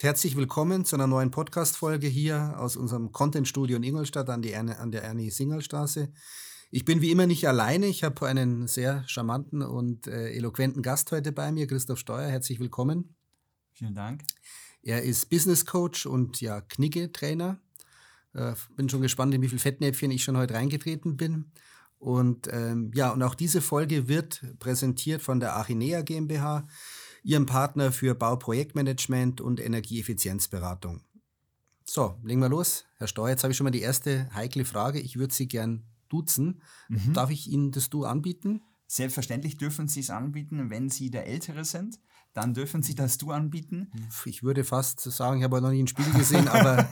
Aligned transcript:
Herzlich 0.00 0.36
willkommen 0.36 0.84
zu 0.84 0.94
einer 0.94 1.08
neuen 1.08 1.32
Podcast-Folge 1.32 2.06
hier 2.06 2.54
aus 2.56 2.76
unserem 2.76 3.10
Content-Studio 3.10 3.78
in 3.78 3.82
Ingolstadt 3.82 4.30
an, 4.30 4.42
die, 4.42 4.54
an 4.54 4.92
der 4.92 5.02
Ernie-Singerl-Straße. 5.02 6.12
Ich 6.70 6.84
bin 6.84 7.00
wie 7.00 7.10
immer 7.10 7.26
nicht 7.26 7.48
alleine. 7.48 7.86
Ich 7.86 8.04
habe 8.04 8.24
einen 8.28 8.68
sehr 8.68 9.02
charmanten 9.08 9.60
und 9.60 10.06
äh, 10.06 10.30
eloquenten 10.30 10.82
Gast 10.82 11.10
heute 11.10 11.32
bei 11.32 11.50
mir, 11.50 11.66
Christoph 11.66 11.98
Steuer. 11.98 12.28
Herzlich 12.28 12.60
willkommen. 12.60 13.16
Vielen 13.72 13.96
Dank. 13.96 14.22
Er 14.82 15.02
ist 15.02 15.30
Business 15.30 15.66
Coach 15.66 16.06
und 16.06 16.40
ja, 16.40 16.60
Knigge-Trainer. 16.60 17.58
Äh, 18.34 18.54
bin 18.76 18.88
schon 18.88 19.02
gespannt, 19.02 19.34
in 19.34 19.42
wie 19.42 19.48
viel 19.48 19.58
Fettnäpfchen 19.58 20.12
ich 20.12 20.22
schon 20.22 20.36
heute 20.36 20.54
reingetreten 20.54 21.16
bin. 21.16 21.50
Und 21.98 22.46
ähm, 22.52 22.92
ja, 22.94 23.10
und 23.10 23.24
auch 23.24 23.34
diese 23.34 23.60
Folge 23.60 24.06
wird 24.06 24.44
präsentiert 24.60 25.22
von 25.22 25.40
der 25.40 25.56
Achinea 25.56 26.02
GmbH, 26.02 26.68
ihrem 27.28 27.44
Partner 27.44 27.92
für 27.92 28.14
Bauprojektmanagement 28.14 29.42
und 29.42 29.60
Energieeffizienzberatung. 29.60 31.02
So, 31.84 32.16
legen 32.24 32.40
wir 32.40 32.48
los. 32.48 32.86
Herr 32.96 33.06
Steuer, 33.06 33.28
jetzt 33.28 33.44
habe 33.44 33.50
ich 33.52 33.56
schon 33.58 33.64
mal 33.64 33.70
die 33.70 33.82
erste 33.82 34.30
heikle 34.34 34.64
Frage. 34.64 34.98
Ich 34.98 35.18
würde 35.18 35.34
Sie 35.34 35.46
gern 35.46 35.84
duzen. 36.08 36.62
Mhm. 36.88 37.12
Darf 37.12 37.28
ich 37.28 37.46
Ihnen 37.48 37.70
das 37.70 37.90
Du 37.90 38.06
anbieten? 38.06 38.62
Selbstverständlich 38.86 39.58
dürfen 39.58 39.88
Sie 39.88 40.00
es 40.00 40.08
anbieten, 40.08 40.70
wenn 40.70 40.88
Sie 40.88 41.10
der 41.10 41.26
Ältere 41.26 41.66
sind. 41.66 42.00
Dann 42.32 42.54
dürfen 42.54 42.82
Sie 42.82 42.94
das 42.94 43.18
Du 43.18 43.30
anbieten. 43.30 43.90
Ich 44.24 44.42
würde 44.42 44.64
fast 44.64 45.00
sagen, 45.00 45.40
ich 45.40 45.44
habe 45.44 45.60
noch 45.60 45.70
nie 45.70 45.82
ein 45.82 45.86
Spiel 45.86 46.10
gesehen, 46.12 46.48
aber 46.48 46.88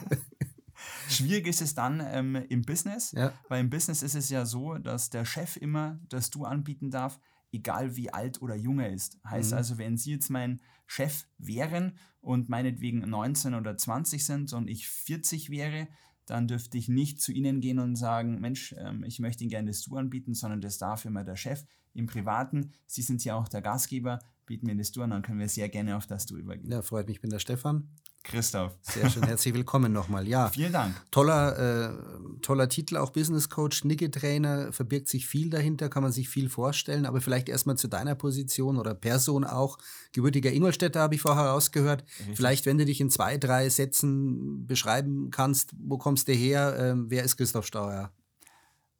Schwierig 1.09 1.47
ist 1.47 1.61
es 1.61 1.73
dann 1.73 1.99
ähm, 2.05 2.35
im 2.35 2.61
Business, 2.61 3.11
ja. 3.13 3.33
weil 3.49 3.61
im 3.61 3.71
Business 3.71 4.03
ist 4.03 4.13
es 4.13 4.29
ja 4.29 4.45
so, 4.45 4.77
dass 4.77 5.09
der 5.09 5.25
Chef 5.25 5.57
immer 5.57 5.99
das 6.09 6.29
Du 6.29 6.45
anbieten 6.45 6.91
darf, 6.91 7.19
egal 7.51 7.95
wie 7.95 8.11
alt 8.11 8.41
oder 8.41 8.55
jung 8.55 8.79
er 8.79 8.91
ist. 8.91 9.19
Heißt 9.25 9.51
mhm. 9.51 9.57
also, 9.57 9.77
wenn 9.77 9.97
Sie 9.97 10.11
jetzt 10.11 10.29
mein 10.29 10.61
Chef 10.85 11.25
wären 11.37 11.97
und 12.21 12.49
meinetwegen 12.49 12.99
19 12.99 13.53
oder 13.53 13.77
20 13.77 14.25
sind 14.25 14.53
und 14.53 14.67
ich 14.67 14.87
40 14.87 15.49
wäre, 15.49 15.87
dann 16.25 16.47
dürfte 16.47 16.77
ich 16.77 16.89
nicht 16.89 17.21
zu 17.21 17.31
Ihnen 17.31 17.61
gehen 17.61 17.79
und 17.79 17.95
sagen, 17.95 18.39
Mensch, 18.39 18.75
ähm, 18.77 19.03
ich 19.03 19.19
möchte 19.19 19.43
Ihnen 19.43 19.49
gerne 19.49 19.69
das 19.69 19.81
Du 19.81 19.95
anbieten, 19.95 20.33
sondern 20.33 20.61
das 20.61 20.77
darf 20.77 21.05
immer 21.05 21.23
der 21.23 21.37
Chef. 21.37 21.63
Im 21.93 22.05
Privaten, 22.05 22.73
Sie 22.85 23.01
sind 23.01 23.23
ja 23.23 23.35
auch 23.35 23.47
der 23.47 23.61
Gastgeber, 23.61 24.19
bieten 24.45 24.67
wir 24.67 24.75
das 24.75 24.91
Du 24.91 25.01
an, 25.01 25.09
dann 25.09 25.21
können 25.21 25.39
wir 25.39 25.49
sehr 25.49 25.69
gerne 25.69 25.95
auf 25.95 26.05
das 26.05 26.25
Du 26.25 26.37
übergehen. 26.37 26.71
Ja, 26.71 26.81
freut 26.81 27.07
mich, 27.07 27.17
ich 27.17 27.21
bin 27.21 27.31
der 27.31 27.39
Stefan. 27.39 27.89
Christoph. 28.27 28.73
Sehr 28.81 29.09
schön, 29.09 29.23
herzlich 29.23 29.53
willkommen 29.53 29.93
nochmal. 29.93 30.27
Ja, 30.27 30.49
vielen 30.49 30.73
Dank. 30.73 30.93
Toller, 31.11 31.57
äh, 31.57 32.39
toller 32.41 32.67
Titel, 32.67 32.97
auch 32.97 33.11
Business 33.11 33.49
Coach, 33.49 33.85
Nicke 33.85 34.11
Trainer, 34.11 34.73
verbirgt 34.73 35.07
sich 35.07 35.25
viel 35.25 35.49
dahinter, 35.49 35.87
kann 35.87 36.03
man 36.03 36.11
sich 36.11 36.27
viel 36.27 36.49
vorstellen. 36.49 37.05
Aber 37.05 37.21
vielleicht 37.21 37.47
erstmal 37.47 37.77
zu 37.77 37.87
deiner 37.87 38.15
Position 38.15 38.77
oder 38.77 38.93
Person 38.93 39.45
auch. 39.45 39.77
Gebürtiger 40.11 40.51
Ingolstädter 40.51 40.99
habe 40.99 41.15
ich 41.15 41.21
vorher 41.21 41.45
rausgehört. 41.45 42.03
Richtig. 42.19 42.35
Vielleicht, 42.35 42.65
wenn 42.65 42.77
du 42.77 42.85
dich 42.85 42.99
in 42.99 43.09
zwei, 43.09 43.37
drei 43.37 43.69
Sätzen 43.69 44.67
beschreiben 44.67 45.31
kannst, 45.31 45.71
wo 45.79 45.97
kommst 45.97 46.27
du 46.27 46.33
her? 46.33 46.75
Ähm, 46.77 47.05
wer 47.09 47.23
ist 47.23 47.37
Christoph 47.37 47.65
Steuer? 47.65 48.11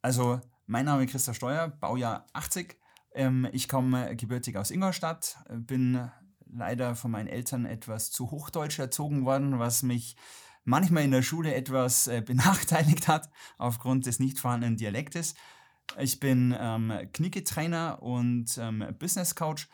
Also, 0.00 0.40
mein 0.66 0.86
Name 0.86 1.04
ist 1.04 1.10
Christoph 1.10 1.36
Steuer, 1.36 1.68
Baujahr 1.68 2.26
80. 2.32 2.78
Ähm, 3.12 3.46
ich 3.52 3.68
komme 3.68 4.16
gebürtig 4.16 4.56
aus 4.56 4.70
Ingolstadt, 4.70 5.36
bin 5.50 6.10
leider 6.52 6.94
von 6.94 7.10
meinen 7.10 7.28
Eltern 7.28 7.64
etwas 7.64 8.10
zu 8.10 8.30
hochdeutsch 8.30 8.78
erzogen 8.78 9.24
worden, 9.24 9.58
was 9.58 9.82
mich 9.82 10.16
manchmal 10.64 11.04
in 11.04 11.10
der 11.10 11.22
Schule 11.22 11.54
etwas 11.54 12.06
äh, 12.08 12.22
benachteiligt 12.26 13.08
hat 13.08 13.30
aufgrund 13.56 14.06
des 14.06 14.20
nicht 14.20 14.38
vorhandenen 14.38 14.76
Dialektes. 14.76 15.34
Ich 15.98 16.20
bin 16.20 16.54
ähm, 16.58 16.92
Knicke-Trainer 17.12 18.02
und 18.02 18.58
ähm, 18.58 18.84
Business 18.98 19.34
Coach 19.34 19.68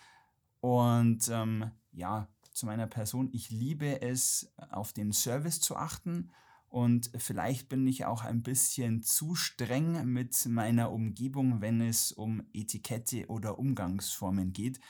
und 0.61 1.29
ähm, 1.29 1.71
ja, 1.93 2.29
zu 2.53 2.67
meiner 2.67 2.87
Person, 2.87 3.29
ich 3.33 3.51
liebe 3.51 4.01
es, 4.01 4.53
auf 4.71 4.93
den 4.93 5.13
Service 5.13 5.61
zu 5.61 5.77
achten 5.77 6.31
und 6.69 7.11
vielleicht 7.19 7.69
bin 7.69 7.87
ich 7.87 8.05
auch 8.05 8.25
ein 8.25 8.43
bisschen 8.43 9.03
zu 9.03 9.35
streng 9.35 10.07
mit 10.07 10.47
meiner 10.47 10.91
Umgebung, 10.91 11.61
wenn 11.61 11.81
es 11.81 12.13
um 12.13 12.43
Etikette 12.53 13.27
oder 13.29 13.59
Umgangsformen 13.59 14.53
geht 14.53 14.81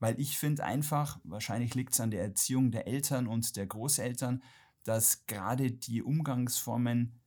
weil 0.00 0.18
ich 0.18 0.38
finde 0.38 0.64
einfach, 0.64 1.20
wahrscheinlich 1.24 1.74
liegt 1.74 1.92
es 1.92 2.00
an 2.00 2.10
der 2.10 2.22
Erziehung 2.22 2.72
der 2.72 2.88
Eltern 2.88 3.26
und 3.26 3.56
der 3.56 3.66
Großeltern, 3.66 4.42
dass 4.82 5.26
gerade 5.26 5.70
die 5.70 6.02
Umgangsformen 6.02 7.20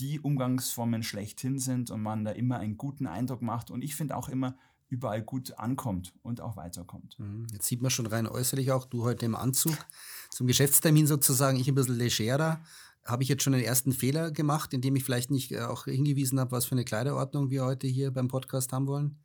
die 0.00 0.18
Umgangsformen 0.18 1.02
schlechthin 1.02 1.58
sind 1.58 1.90
und 1.90 2.00
man 2.00 2.24
da 2.24 2.30
immer 2.30 2.58
einen 2.58 2.78
guten 2.78 3.06
Eindruck 3.06 3.42
macht 3.42 3.70
und 3.70 3.82
ich 3.82 3.94
finde 3.94 4.16
auch 4.16 4.28
immer 4.28 4.56
überall 4.88 5.22
gut 5.22 5.58
ankommt 5.58 6.14
und 6.22 6.40
auch 6.40 6.56
weiterkommt. 6.56 7.18
Mhm. 7.18 7.46
Jetzt 7.52 7.66
sieht 7.66 7.82
man 7.82 7.90
schon 7.90 8.06
rein 8.06 8.26
äußerlich 8.26 8.72
auch, 8.72 8.86
du 8.86 9.04
heute 9.04 9.26
im 9.26 9.36
Anzug 9.36 9.76
zum 10.30 10.46
Geschäftstermin 10.46 11.06
sozusagen, 11.06 11.58
ich 11.58 11.68
ein 11.68 11.74
bisschen 11.74 11.96
legerer. 11.96 12.60
Habe 13.04 13.22
ich 13.22 13.28
jetzt 13.28 13.42
schon 13.42 13.52
den 13.52 13.62
ersten 13.62 13.92
Fehler 13.92 14.30
gemacht, 14.30 14.74
indem 14.74 14.96
ich 14.96 15.04
vielleicht 15.04 15.30
nicht 15.30 15.52
äh, 15.52 15.60
auch 15.60 15.84
hingewiesen 15.84 16.40
habe, 16.40 16.52
was 16.52 16.66
für 16.66 16.72
eine 16.72 16.84
Kleiderordnung 16.84 17.50
wir 17.50 17.64
heute 17.64 17.86
hier 17.86 18.10
beim 18.10 18.28
Podcast 18.28 18.72
haben 18.72 18.86
wollen? 18.86 19.16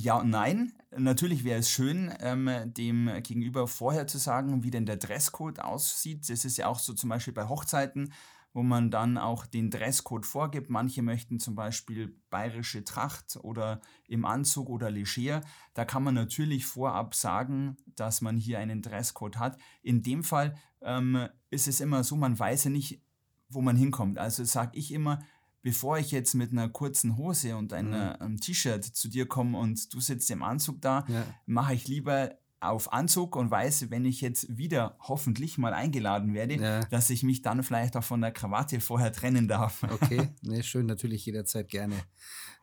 Ja 0.00 0.18
und 0.18 0.30
nein. 0.30 0.72
Natürlich 0.96 1.42
wäre 1.42 1.58
es 1.58 1.68
schön, 1.68 2.14
ähm, 2.20 2.48
dem 2.66 3.10
Gegenüber 3.24 3.66
vorher 3.66 4.06
zu 4.06 4.18
sagen, 4.18 4.62
wie 4.62 4.70
denn 4.70 4.86
der 4.86 4.96
Dresscode 4.96 5.58
aussieht. 5.58 6.30
Das 6.30 6.44
ist 6.44 6.56
ja 6.56 6.68
auch 6.68 6.78
so 6.78 6.94
zum 6.94 7.10
Beispiel 7.10 7.34
bei 7.34 7.48
Hochzeiten, 7.48 8.12
wo 8.52 8.62
man 8.62 8.92
dann 8.92 9.18
auch 9.18 9.44
den 9.44 9.70
Dresscode 9.70 10.24
vorgibt. 10.24 10.70
Manche 10.70 11.02
möchten 11.02 11.40
zum 11.40 11.56
Beispiel 11.56 12.16
bayerische 12.30 12.84
Tracht 12.84 13.38
oder 13.42 13.80
im 14.06 14.24
Anzug 14.24 14.68
oder 14.68 14.88
leger. 14.88 15.42
Da 15.74 15.84
kann 15.84 16.04
man 16.04 16.14
natürlich 16.14 16.64
vorab 16.64 17.16
sagen, 17.16 17.76
dass 17.96 18.20
man 18.20 18.36
hier 18.36 18.60
einen 18.60 18.82
Dresscode 18.82 19.40
hat. 19.40 19.58
In 19.82 20.02
dem 20.02 20.22
Fall 20.22 20.54
ähm, 20.80 21.26
ist 21.50 21.66
es 21.66 21.80
immer 21.80 22.04
so, 22.04 22.14
man 22.14 22.38
weiß 22.38 22.64
ja 22.64 22.70
nicht, 22.70 23.02
wo 23.48 23.62
man 23.62 23.74
hinkommt. 23.74 24.16
Also 24.18 24.44
sage 24.44 24.78
ich 24.78 24.92
immer, 24.92 25.18
bevor 25.62 25.98
ich 25.98 26.10
jetzt 26.10 26.34
mit 26.34 26.52
einer 26.52 26.68
kurzen 26.68 27.16
Hose 27.16 27.56
und 27.56 27.72
einer, 27.72 28.16
mhm. 28.16 28.22
einem 28.22 28.40
T-Shirt 28.40 28.84
zu 28.84 29.08
dir 29.08 29.26
komme 29.26 29.58
und 29.58 29.92
du 29.92 30.00
sitzt 30.00 30.30
im 30.30 30.42
Anzug 30.42 30.80
da, 30.80 31.04
ja. 31.08 31.24
mache 31.46 31.74
ich 31.74 31.88
lieber 31.88 32.30
auf 32.60 32.92
Anzug 32.92 33.36
und 33.36 33.50
weiß, 33.50 33.90
wenn 33.90 34.04
ich 34.04 34.20
jetzt 34.20 34.56
wieder 34.56 34.96
hoffentlich 35.00 35.58
mal 35.58 35.72
eingeladen 35.72 36.34
werde, 36.34 36.56
ja. 36.56 36.80
dass 36.86 37.10
ich 37.10 37.22
mich 37.22 37.42
dann 37.42 37.62
vielleicht 37.62 37.96
auch 37.96 38.04
von 38.04 38.20
der 38.20 38.32
Krawatte 38.32 38.80
vorher 38.80 39.12
trennen 39.12 39.48
darf. 39.48 39.82
Okay, 40.00 40.28
nee, 40.42 40.62
schön, 40.62 40.86
natürlich 40.86 41.26
jederzeit 41.26 41.68
gerne. 41.68 41.96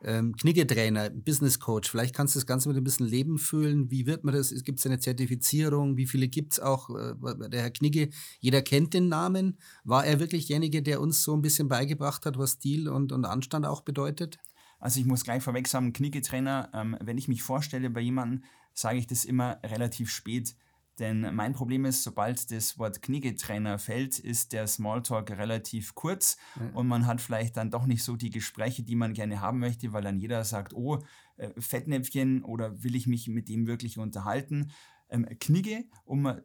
Ähm, 0.02 0.34
Knigge-Trainer, 0.36 1.10
Business 1.10 1.60
Coach, 1.60 1.90
vielleicht 1.90 2.14
kannst 2.14 2.34
du 2.34 2.38
das 2.38 2.46
Ganze 2.46 2.68
mit 2.68 2.78
ein 2.78 2.84
bisschen 2.84 3.06
Leben 3.06 3.38
füllen. 3.38 3.90
Wie 3.90 4.06
wird 4.06 4.24
man 4.24 4.34
das? 4.34 4.54
Gibt 4.62 4.78
es 4.78 4.86
eine 4.86 4.98
Zertifizierung? 4.98 5.96
Wie 5.96 6.06
viele 6.06 6.28
gibt 6.28 6.54
es 6.54 6.60
auch? 6.60 6.88
Äh, 6.90 7.14
der 7.50 7.62
Herr 7.62 7.70
Knigge, 7.70 8.08
jeder 8.40 8.62
kennt 8.62 8.94
den 8.94 9.08
Namen. 9.08 9.58
War 9.84 10.06
er 10.06 10.18
wirklich 10.18 10.46
derjenige, 10.46 10.82
der 10.82 11.00
uns 11.00 11.22
so 11.22 11.34
ein 11.34 11.42
bisschen 11.42 11.68
beigebracht 11.68 12.24
hat, 12.24 12.38
was 12.38 12.52
Stil 12.52 12.88
und, 12.88 13.12
und 13.12 13.24
Anstand 13.24 13.66
auch 13.66 13.82
bedeutet? 13.82 14.38
Also 14.78 15.00
ich 15.00 15.06
muss 15.06 15.24
gleich 15.24 15.42
vorweg 15.42 15.68
sagen, 15.68 15.92
Knigge-Trainer, 15.92 16.70
ähm, 16.72 16.96
wenn 17.00 17.18
ich 17.18 17.28
mich 17.28 17.42
vorstelle 17.42 17.90
bei 17.90 18.00
jemandem, 18.00 18.44
sage 18.76 18.98
ich 18.98 19.06
das 19.06 19.24
immer 19.24 19.58
relativ 19.64 20.10
spät. 20.10 20.54
Denn 20.98 21.34
mein 21.34 21.52
Problem 21.52 21.84
ist, 21.84 22.02
sobald 22.02 22.50
das 22.50 22.78
Wort 22.78 23.02
Knigge-Trainer 23.02 23.78
fällt, 23.78 24.18
ist 24.18 24.52
der 24.52 24.66
Smalltalk 24.66 25.30
relativ 25.32 25.94
kurz 25.94 26.38
ja. 26.58 26.70
und 26.72 26.86
man 26.86 27.06
hat 27.06 27.20
vielleicht 27.20 27.56
dann 27.58 27.70
doch 27.70 27.84
nicht 27.84 28.02
so 28.02 28.16
die 28.16 28.30
Gespräche, 28.30 28.82
die 28.82 28.96
man 28.96 29.12
gerne 29.12 29.42
haben 29.42 29.58
möchte, 29.58 29.92
weil 29.92 30.02
dann 30.02 30.18
jeder 30.18 30.42
sagt, 30.44 30.72
oh, 30.72 31.02
äh, 31.36 31.50
Fettnäpfchen 31.58 32.44
oder 32.44 32.82
will 32.82 32.96
ich 32.96 33.06
mich 33.06 33.28
mit 33.28 33.48
dem 33.50 33.66
wirklich 33.66 33.98
unterhalten. 33.98 34.70
Ähm, 35.10 35.26
Knigge, 35.38 35.84
um 36.04 36.40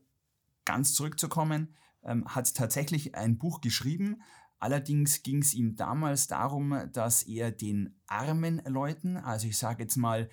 ganz 0.66 0.94
zurückzukommen, 0.94 1.76
ähm, 2.04 2.26
hat 2.28 2.54
tatsächlich 2.54 3.16
ein 3.16 3.38
Buch 3.38 3.62
geschrieben. 3.62 4.22
Allerdings 4.60 5.24
ging 5.24 5.42
es 5.42 5.54
ihm 5.54 5.76
damals 5.76 6.28
darum, 6.28 6.78
dass 6.92 7.24
er 7.24 7.52
den 7.52 8.00
armen 8.06 8.62
Leuten, 8.66 9.18
also 9.18 9.48
ich 9.48 9.58
sage 9.58 9.84
jetzt 9.84 9.96
mal 9.96 10.30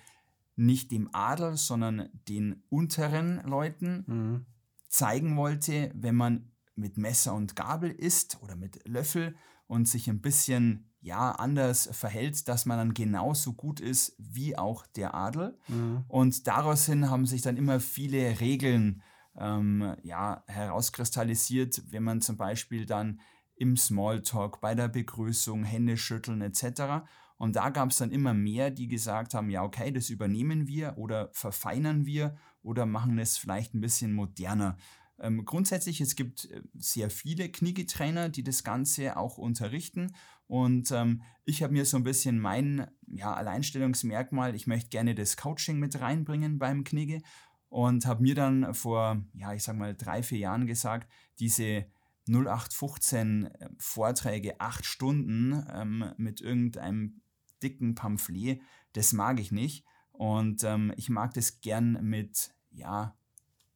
nicht 0.59 0.91
dem 0.91 1.09
Adel, 1.13 1.55
sondern 1.57 2.09
den 2.27 2.63
unteren 2.69 3.41
Leuten 3.45 4.03
mhm. 4.07 4.45
zeigen 4.89 5.37
wollte, 5.37 5.91
wenn 5.95 6.15
man 6.15 6.51
mit 6.75 6.97
Messer 6.97 7.33
und 7.33 7.55
Gabel 7.55 7.91
isst 7.91 8.39
oder 8.41 8.55
mit 8.55 8.87
Löffel 8.87 9.35
und 9.67 9.87
sich 9.87 10.09
ein 10.09 10.21
bisschen 10.21 10.91
ja 11.01 11.31
anders 11.31 11.89
verhält, 11.93 12.47
dass 12.47 12.65
man 12.65 12.77
dann 12.77 12.93
genauso 12.93 13.53
gut 13.53 13.79
ist 13.79 14.15
wie 14.17 14.57
auch 14.57 14.85
der 14.85 15.13
Adel. 15.13 15.57
Mhm. 15.69 16.03
Und 16.07 16.47
daraus 16.47 16.85
hin 16.85 17.09
haben 17.09 17.25
sich 17.25 17.41
dann 17.41 17.55
immer 17.55 17.79
viele 17.79 18.41
Regeln 18.41 19.01
ähm, 19.37 19.95
ja, 20.03 20.43
herauskristallisiert, 20.47 21.83
wenn 21.89 22.03
man 22.03 22.19
zum 22.19 22.35
Beispiel 22.35 22.85
dann 22.85 23.21
im 23.55 23.77
Smalltalk, 23.77 24.59
bei 24.59 24.75
der 24.75 24.89
Begrüßung, 24.89 25.63
Hände 25.63 25.95
schütteln 25.95 26.41
etc. 26.41 27.05
Und 27.39 27.55
da 27.55 27.69
gab 27.69 27.89
es 27.89 27.97
dann 27.97 28.11
immer 28.11 28.33
mehr, 28.33 28.69
die 28.69 28.89
gesagt 28.89 29.33
haben, 29.33 29.49
ja, 29.49 29.63
okay, 29.63 29.91
das 29.91 30.09
übernehmen 30.09 30.67
wir 30.67 30.97
oder 30.97 31.29
verfeinern 31.31 32.05
wir 32.05 32.35
oder 32.61 32.85
machen 32.85 33.17
es 33.17 33.37
vielleicht 33.37 33.73
ein 33.73 33.79
bisschen 33.79 34.11
moderner. 34.11 34.75
Ähm, 35.21 35.45
grundsätzlich, 35.45 36.01
es 36.01 36.17
gibt 36.17 36.45
äh, 36.51 36.61
sehr 36.75 37.09
viele 37.09 37.49
Knigge-Trainer, 37.49 38.27
die 38.27 38.43
das 38.43 38.65
Ganze 38.65 39.15
auch 39.15 39.37
unterrichten. 39.37 40.13
Und 40.47 40.91
ähm, 40.91 41.21
ich 41.45 41.63
habe 41.63 41.71
mir 41.71 41.85
so 41.85 41.95
ein 41.95 42.03
bisschen 42.03 42.39
mein 42.39 42.87
ja, 43.07 43.33
Alleinstellungsmerkmal, 43.33 44.53
ich 44.53 44.67
möchte 44.67 44.89
gerne 44.89 45.15
das 45.15 45.37
Coaching 45.37 45.79
mit 45.79 46.01
reinbringen 46.01 46.59
beim 46.59 46.83
Knigge. 46.83 47.21
und 47.69 48.05
habe 48.05 48.21
mir 48.21 48.35
dann 48.35 48.73
vor, 48.73 49.23
ja, 49.33 49.53
ich 49.53 49.63
sag 49.63 49.77
mal, 49.77 49.95
drei, 49.95 50.23
vier 50.23 50.39
Jahren 50.39 50.67
gesagt, 50.67 51.09
diese 51.39 51.85
0815 52.27 53.45
äh, 53.45 53.69
Vorträge, 53.77 54.59
acht 54.59 54.85
Stunden 54.85 55.65
ähm, 55.73 56.13
mit 56.17 56.41
irgendeinem 56.41 57.21
dicken 57.63 57.95
Pamphlet, 57.95 58.61
das 58.93 59.13
mag 59.13 59.39
ich 59.39 59.51
nicht. 59.51 59.85
Und 60.11 60.63
ähm, 60.63 60.93
ich 60.97 61.09
mag 61.09 61.33
das 61.33 61.61
gern 61.61 62.03
mit, 62.03 62.53
ja, 62.71 63.15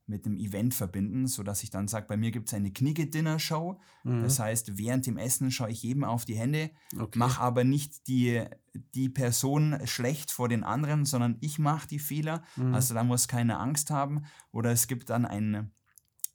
mit 0.05 0.25
einem 0.25 0.35
Event 0.35 0.73
verbinden, 0.73 1.27
sodass 1.27 1.63
ich 1.63 1.69
dann 1.69 1.87
sage, 1.87 2.07
bei 2.07 2.17
mir 2.17 2.31
gibt 2.31 2.49
es 2.49 2.53
eine 2.53 2.71
Knigge-Dinner-Show. 2.71 3.79
Mhm. 4.03 4.23
Das 4.23 4.39
heißt, 4.39 4.77
während 4.77 5.05
dem 5.05 5.17
Essen 5.17 5.51
schaue 5.51 5.71
ich 5.71 5.83
jedem 5.83 6.03
auf 6.03 6.25
die 6.25 6.35
Hände, 6.35 6.71
okay. 6.99 7.17
mache 7.17 7.41
aber 7.41 7.63
nicht 7.63 8.07
die, 8.07 8.43
die 8.93 9.07
Person 9.07 9.79
schlecht 9.85 10.31
vor 10.31 10.49
den 10.49 10.63
anderen, 10.63 11.05
sondern 11.05 11.37
ich 11.39 11.59
mache 11.59 11.87
die 11.87 11.99
Fehler. 11.99 12.43
Mhm. 12.57 12.73
Also 12.73 12.93
da 12.93 13.03
muss 13.03 13.29
keiner 13.29 13.61
Angst 13.61 13.89
haben. 13.91 14.25
Oder 14.51 14.71
es 14.71 14.87
gibt 14.87 15.09
dann 15.09 15.25
ein, 15.25 15.71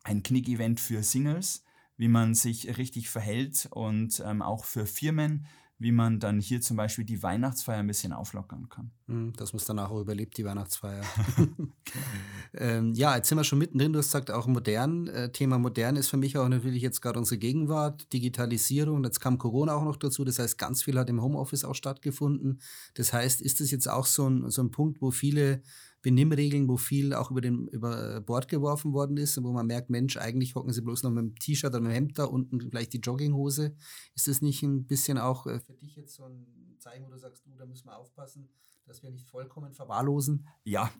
ein 0.03 0.23
Knick-Event 0.23 0.81
für 0.81 1.03
Singles, 1.03 1.63
wie 1.99 2.09
man 2.09 2.35
sich 2.35 2.79
richtig 2.79 3.11
verhält 3.11 3.69
und 3.71 4.23
ähm, 4.25 4.41
auch 4.41 4.65
für 4.65 4.87
Firmen 4.87 5.47
wie 5.81 5.93
man 5.93 6.19
dann 6.19 6.41
hier 6.41 6.61
zum 6.61 6.77
Beispiel 6.77 7.05
die 7.05 7.23
Weihnachtsfeier 7.23 7.79
ein 7.79 7.87
bisschen 7.87 8.13
auflockern 8.13 8.69
kann. 8.69 8.91
Hm, 9.07 9.33
dass 9.35 9.53
man 9.53 9.59
es 9.59 9.65
danach 9.65 9.91
auch 9.91 10.01
überlebt, 10.01 10.37
die 10.37 10.45
Weihnachtsfeier. 10.45 11.05
ähm, 12.55 12.95
ja, 12.95 13.17
jetzt 13.17 13.29
sind 13.29 13.39
wir 13.39 13.45
schon 13.45 13.61
mittendrin. 13.61 13.93
Du 13.93 14.01
hast 14.01 14.09
gesagt, 14.09 14.33
auch 14.33 14.49
modern. 14.49 15.07
Äh, 15.07 15.31
Thema 15.31 15.59
modern 15.59 15.95
ist 15.95 16.09
für 16.09 16.17
mich 16.17 16.37
auch 16.37 16.49
natürlich 16.49 16.83
jetzt 16.83 17.01
gerade 17.01 17.19
unsere 17.19 17.39
Gegenwart, 17.39 18.13
Digitalisierung. 18.13 19.05
Jetzt 19.05 19.21
kam 19.21 19.39
Corona 19.39 19.75
auch 19.75 19.85
noch 19.85 19.97
dazu. 19.97 20.25
Das 20.25 20.41
heißt, 20.41 20.59
ganz 20.59 20.83
viel 20.83 20.99
hat 20.99 21.09
im 21.11 21.23
Homeoffice 21.23 21.65
auch 21.65 21.75
stattgefunden. 21.75 22.61
Das 22.95 23.13
heißt, 23.13 23.41
ist 23.41 23.61
das 23.61 23.71
jetzt 23.71 23.89
auch 23.89 24.07
so 24.07 24.29
ein, 24.29 24.51
so 24.51 24.63
ein 24.63 24.73
Punkt, 24.73 25.01
wo 25.01 25.13
viele 25.13 25.63
Benimmregeln, 26.03 26.69
wo 26.69 26.77
viel 26.77 27.13
auch 27.13 27.31
über, 27.31 27.41
den, 27.41 27.67
über 27.69 28.21
Bord 28.21 28.49
geworfen 28.49 28.93
worden 28.93 29.17
ist 29.17 29.37
und 29.37 29.45
wo 29.45 29.53
man 29.53 29.67
merkt, 29.67 29.91
Mensch, 29.91 30.17
eigentlich 30.17 30.55
hocken 30.55 30.73
sie 30.73 30.83
bloß 30.83 31.03
noch 31.03 31.11
mit 31.11 31.23
dem 31.25 31.35
T-Shirt 31.37 31.71
oder 31.71 31.81
mit 31.81 31.91
dem 31.91 31.95
Hemd 31.95 32.19
da 32.19 32.25
unten 32.25 32.61
vielleicht 32.61 32.93
die 32.93 33.01
Jogginghose. 33.01 33.75
Ist 34.15 34.29
das 34.29 34.41
nicht 34.41 34.63
ein 34.63 34.87
bisschen 34.87 35.19
auch 35.19 35.47
äh, 35.47 35.59
für 35.61 35.75
dich 35.75 35.97
jetzt 35.97 36.15
so 36.15 36.25
ein 36.25 36.77
Zeichen, 36.79 37.07
wo 37.07 37.11
du 37.11 37.19
sagst, 37.19 37.45
du, 37.45 37.51
da 37.57 37.67
müssen 37.67 37.87
wir 37.87 37.97
aufpassen, 37.97 38.49
dass 38.87 39.03
wir 39.03 39.11
nicht 39.11 39.29
vollkommen 39.29 39.73
verwahrlosen? 39.73 40.47
Ja. 40.65 40.91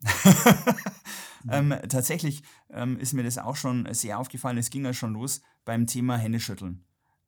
ähm, 1.51 1.75
tatsächlich 1.89 2.43
ähm, 2.71 2.99
ist 2.99 3.15
mir 3.15 3.23
das 3.23 3.39
auch 3.39 3.57
schon 3.57 3.87
sehr 3.93 4.19
aufgefallen. 4.19 4.59
Es 4.59 4.71
ging 4.71 4.85
ja 4.85 4.93
schon 4.93 5.15
los 5.15 5.41
beim 5.65 5.87
Thema 5.87 6.17
Händeschütteln. 6.17 6.85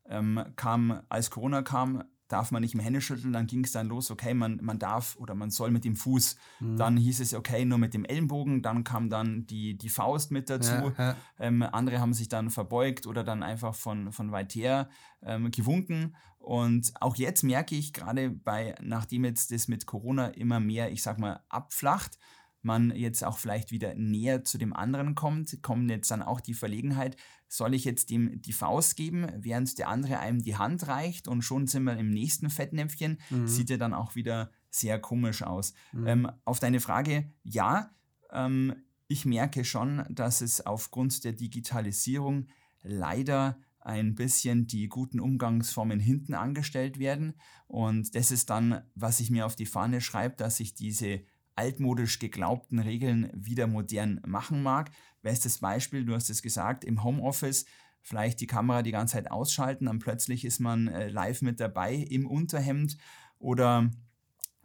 Ähm, 0.06 0.44
kam, 0.56 1.02
als 1.08 1.30
Corona 1.30 1.62
kam, 1.62 2.02
darf 2.32 2.50
man 2.50 2.62
nicht 2.62 2.74
mehr 2.74 2.84
Hände 2.84 3.00
schütteln, 3.00 3.32
dann 3.32 3.46
ging 3.46 3.64
es 3.64 3.72
dann 3.72 3.88
los, 3.88 4.10
okay, 4.10 4.34
man, 4.34 4.60
man 4.62 4.78
darf 4.78 5.16
oder 5.16 5.34
man 5.34 5.50
soll 5.50 5.70
mit 5.70 5.84
dem 5.84 5.96
Fuß. 5.96 6.36
Mhm. 6.60 6.76
Dann 6.76 6.96
hieß 6.96 7.20
es, 7.20 7.34
okay, 7.34 7.64
nur 7.64 7.78
mit 7.78 7.92
dem 7.94 8.04
Ellenbogen, 8.04 8.62
dann 8.62 8.84
kam 8.84 9.10
dann 9.10 9.46
die, 9.46 9.76
die 9.76 9.88
Faust 9.88 10.30
mit 10.30 10.48
dazu. 10.48 10.72
Ja, 10.72 10.92
ja. 10.98 11.16
Ähm, 11.38 11.62
andere 11.62 12.00
haben 12.00 12.14
sich 12.14 12.28
dann 12.28 12.50
verbeugt 12.50 13.06
oder 13.06 13.24
dann 13.24 13.42
einfach 13.42 13.74
von, 13.74 14.12
von 14.12 14.32
weit 14.32 14.54
her 14.54 14.88
ähm, 15.22 15.50
gewunken. 15.50 16.14
Und 16.38 16.92
auch 17.00 17.16
jetzt 17.16 17.42
merke 17.42 17.74
ich 17.74 17.92
gerade 17.92 18.30
bei, 18.30 18.74
nachdem 18.80 19.24
jetzt 19.24 19.52
das 19.52 19.68
mit 19.68 19.86
Corona 19.86 20.28
immer 20.28 20.58
mehr, 20.60 20.90
ich 20.90 21.02
sag 21.02 21.18
mal, 21.18 21.40
abflacht, 21.48 22.18
man 22.62 22.94
jetzt 22.94 23.24
auch 23.24 23.38
vielleicht 23.38 23.70
wieder 23.70 23.94
näher 23.94 24.44
zu 24.44 24.58
dem 24.58 24.74
anderen 24.74 25.14
kommt, 25.14 25.62
kommt 25.62 25.90
jetzt 25.90 26.10
dann 26.10 26.22
auch 26.22 26.40
die 26.40 26.54
Verlegenheit, 26.54 27.16
soll 27.48 27.74
ich 27.74 27.84
jetzt 27.84 28.10
dem 28.10 28.40
die 28.42 28.52
Faust 28.52 28.96
geben, 28.96 29.26
während 29.38 29.76
der 29.78 29.88
andere 29.88 30.18
einem 30.18 30.42
die 30.42 30.56
Hand 30.56 30.86
reicht 30.86 31.26
und 31.26 31.42
schon 31.42 31.66
sind 31.66 31.84
wir 31.84 31.96
im 31.96 32.10
nächsten 32.10 32.50
Fettnäpfchen, 32.50 33.18
mhm. 33.30 33.46
sieht 33.46 33.70
ja 33.70 33.76
dann 33.76 33.94
auch 33.94 34.14
wieder 34.14 34.50
sehr 34.70 35.00
komisch 35.00 35.42
aus. 35.42 35.72
Mhm. 35.92 36.06
Ähm, 36.06 36.32
auf 36.44 36.60
deine 36.60 36.80
Frage, 36.80 37.32
ja, 37.42 37.90
ähm, 38.30 38.74
ich 39.08 39.24
merke 39.24 39.64
schon, 39.64 40.04
dass 40.10 40.40
es 40.40 40.64
aufgrund 40.64 41.24
der 41.24 41.32
Digitalisierung 41.32 42.46
leider 42.82 43.58
ein 43.80 44.14
bisschen 44.14 44.66
die 44.66 44.88
guten 44.88 45.20
Umgangsformen 45.20 45.98
hinten 45.98 46.34
angestellt 46.34 46.98
werden. 46.98 47.34
Und 47.66 48.14
das 48.14 48.30
ist 48.30 48.50
dann, 48.50 48.82
was 48.94 49.20
ich 49.20 49.30
mir 49.30 49.46
auf 49.46 49.56
die 49.56 49.66
Fahne 49.66 50.00
schreibe, 50.00 50.36
dass 50.36 50.60
ich 50.60 50.74
diese 50.74 51.22
altmodisch 51.60 52.18
geglaubten 52.18 52.78
Regeln 52.78 53.30
wieder 53.34 53.66
modern 53.66 54.22
machen 54.26 54.62
mag. 54.62 54.90
Bestes 55.20 55.58
Beispiel, 55.58 56.06
du 56.06 56.14
hast 56.14 56.30
es 56.30 56.40
gesagt, 56.40 56.84
im 56.84 57.04
Homeoffice 57.04 57.66
vielleicht 58.00 58.40
die 58.40 58.46
Kamera 58.46 58.80
die 58.80 58.92
ganze 58.92 59.12
Zeit 59.12 59.30
ausschalten, 59.30 59.84
dann 59.84 59.98
plötzlich 59.98 60.46
ist 60.46 60.58
man 60.58 60.88
äh, 60.88 61.10
live 61.10 61.42
mit 61.42 61.60
dabei 61.60 61.96
im 61.96 62.26
Unterhemd 62.26 62.96
oder 63.38 63.90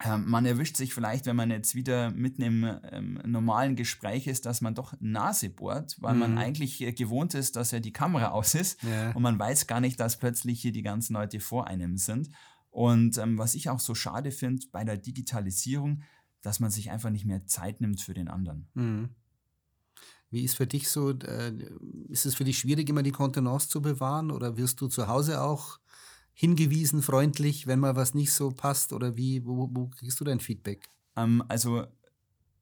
äh, 0.02 0.16
man 0.16 0.46
erwischt 0.46 0.78
sich 0.78 0.94
vielleicht, 0.94 1.26
wenn 1.26 1.36
man 1.36 1.50
jetzt 1.50 1.74
wieder 1.74 2.12
mitten 2.12 2.40
im 2.40 2.78
ähm, 2.90 3.20
normalen 3.26 3.76
Gespräch 3.76 4.26
ist, 4.26 4.46
dass 4.46 4.62
man 4.62 4.74
doch 4.74 4.94
Nase 4.98 5.50
bohrt, 5.50 5.96
weil 6.00 6.14
mhm. 6.14 6.20
man 6.20 6.38
eigentlich 6.38 6.80
äh, 6.80 6.94
gewohnt 6.94 7.34
ist, 7.34 7.56
dass 7.56 7.72
ja 7.72 7.80
die 7.80 7.92
Kamera 7.92 8.28
aus 8.28 8.54
ist 8.54 8.82
ja. 8.82 9.10
und 9.10 9.20
man 9.20 9.38
weiß 9.38 9.66
gar 9.66 9.82
nicht, 9.82 10.00
dass 10.00 10.18
plötzlich 10.18 10.62
hier 10.62 10.72
die 10.72 10.82
ganzen 10.82 11.12
Leute 11.12 11.40
vor 11.40 11.66
einem 11.66 11.98
sind. 11.98 12.30
Und 12.70 13.16
ähm, 13.18 13.36
was 13.36 13.54
ich 13.54 13.70
auch 13.70 13.80
so 13.80 13.94
schade 13.94 14.30
finde 14.30 14.66
bei 14.70 14.84
der 14.84 14.98
Digitalisierung, 14.98 16.02
dass 16.46 16.60
man 16.60 16.70
sich 16.70 16.92
einfach 16.92 17.10
nicht 17.10 17.24
mehr 17.24 17.44
Zeit 17.46 17.80
nimmt 17.80 18.00
für 18.00 18.14
den 18.14 18.28
anderen. 18.28 18.68
Mhm. 18.74 19.08
Wie 20.30 20.44
ist 20.44 20.54
für 20.54 20.66
dich 20.66 20.88
so, 20.88 21.10
äh, 21.10 21.52
ist 22.08 22.24
es 22.24 22.36
für 22.36 22.44
dich 22.44 22.58
schwierig, 22.58 22.88
immer 22.88 23.02
die 23.02 23.10
Kontenance 23.10 23.68
zu 23.68 23.82
bewahren 23.82 24.30
oder 24.30 24.56
wirst 24.56 24.80
du 24.80 24.86
zu 24.86 25.08
Hause 25.08 25.42
auch 25.42 25.80
hingewiesen, 26.34 27.02
freundlich, 27.02 27.66
wenn 27.66 27.80
mal 27.80 27.96
was 27.96 28.14
nicht 28.14 28.32
so 28.32 28.50
passt 28.50 28.92
oder 28.92 29.16
wie, 29.16 29.44
wo, 29.44 29.68
wo 29.72 29.88
kriegst 29.88 30.20
du 30.20 30.24
dein 30.24 30.38
Feedback? 30.38 30.88
Ähm, 31.16 31.42
also 31.48 31.84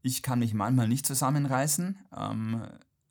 ich 0.00 0.22
kann 0.22 0.38
mich 0.38 0.54
manchmal 0.54 0.88
nicht 0.88 1.04
zusammenreißen. 1.04 1.98
Ähm, 2.16 2.66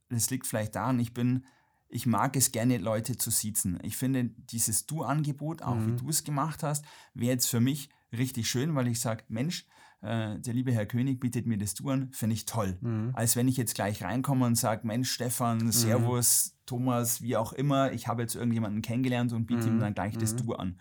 das 0.09 0.31
liegt 0.31 0.47
vielleicht 0.47 0.75
daran, 0.75 0.99
ich 0.99 1.13
bin, 1.13 1.45
ich 1.87 2.07
mag 2.07 2.35
es 2.35 2.51
gerne, 2.51 2.79
Leute 2.79 3.15
zu 3.15 3.29
siezen. 3.29 3.77
Ich 3.83 3.95
finde 3.95 4.31
dieses 4.49 4.87
Du-Angebot, 4.87 5.61
auch 5.61 5.75
mhm. 5.75 5.85
wie 5.85 6.03
du 6.03 6.09
es 6.09 6.23
gemacht 6.23 6.63
hast, 6.63 6.83
wäre 7.13 7.33
jetzt 7.33 7.47
für 7.47 7.59
mich 7.59 7.89
richtig 8.11 8.49
schön, 8.49 8.73
weil 8.73 8.87
ich 8.87 8.99
sage, 8.99 9.23
Mensch, 9.27 9.67
äh, 10.03 10.39
der 10.39 10.53
liebe 10.53 10.71
Herr 10.73 10.85
König 10.85 11.19
bietet 11.19 11.45
mir 11.45 11.57
das 11.57 11.73
Du 11.73 11.89
an, 11.89 12.11
finde 12.11 12.35
ich 12.35 12.45
toll. 12.45 12.77
Mhm. 12.81 13.11
Als 13.13 13.35
wenn 13.35 13.47
ich 13.47 13.57
jetzt 13.57 13.73
gleich 13.73 14.03
reinkomme 14.03 14.45
und 14.45 14.55
sage, 14.55 14.85
Mensch, 14.85 15.11
Stefan. 15.11 15.71
Servus, 15.71 16.51
mhm. 16.51 16.65
Thomas, 16.65 17.21
wie 17.21 17.37
auch 17.37 17.53
immer, 17.53 17.91
ich 17.93 18.07
habe 18.07 18.21
jetzt 18.21 18.35
irgendjemanden 18.35 18.81
kennengelernt 18.81 19.31
und 19.33 19.45
biete 19.45 19.67
mhm. 19.67 19.75
ihm 19.75 19.79
dann 19.79 19.93
gleich 19.93 20.17
das 20.17 20.33
mhm. 20.33 20.37
Du 20.37 20.53
an. 20.55 20.77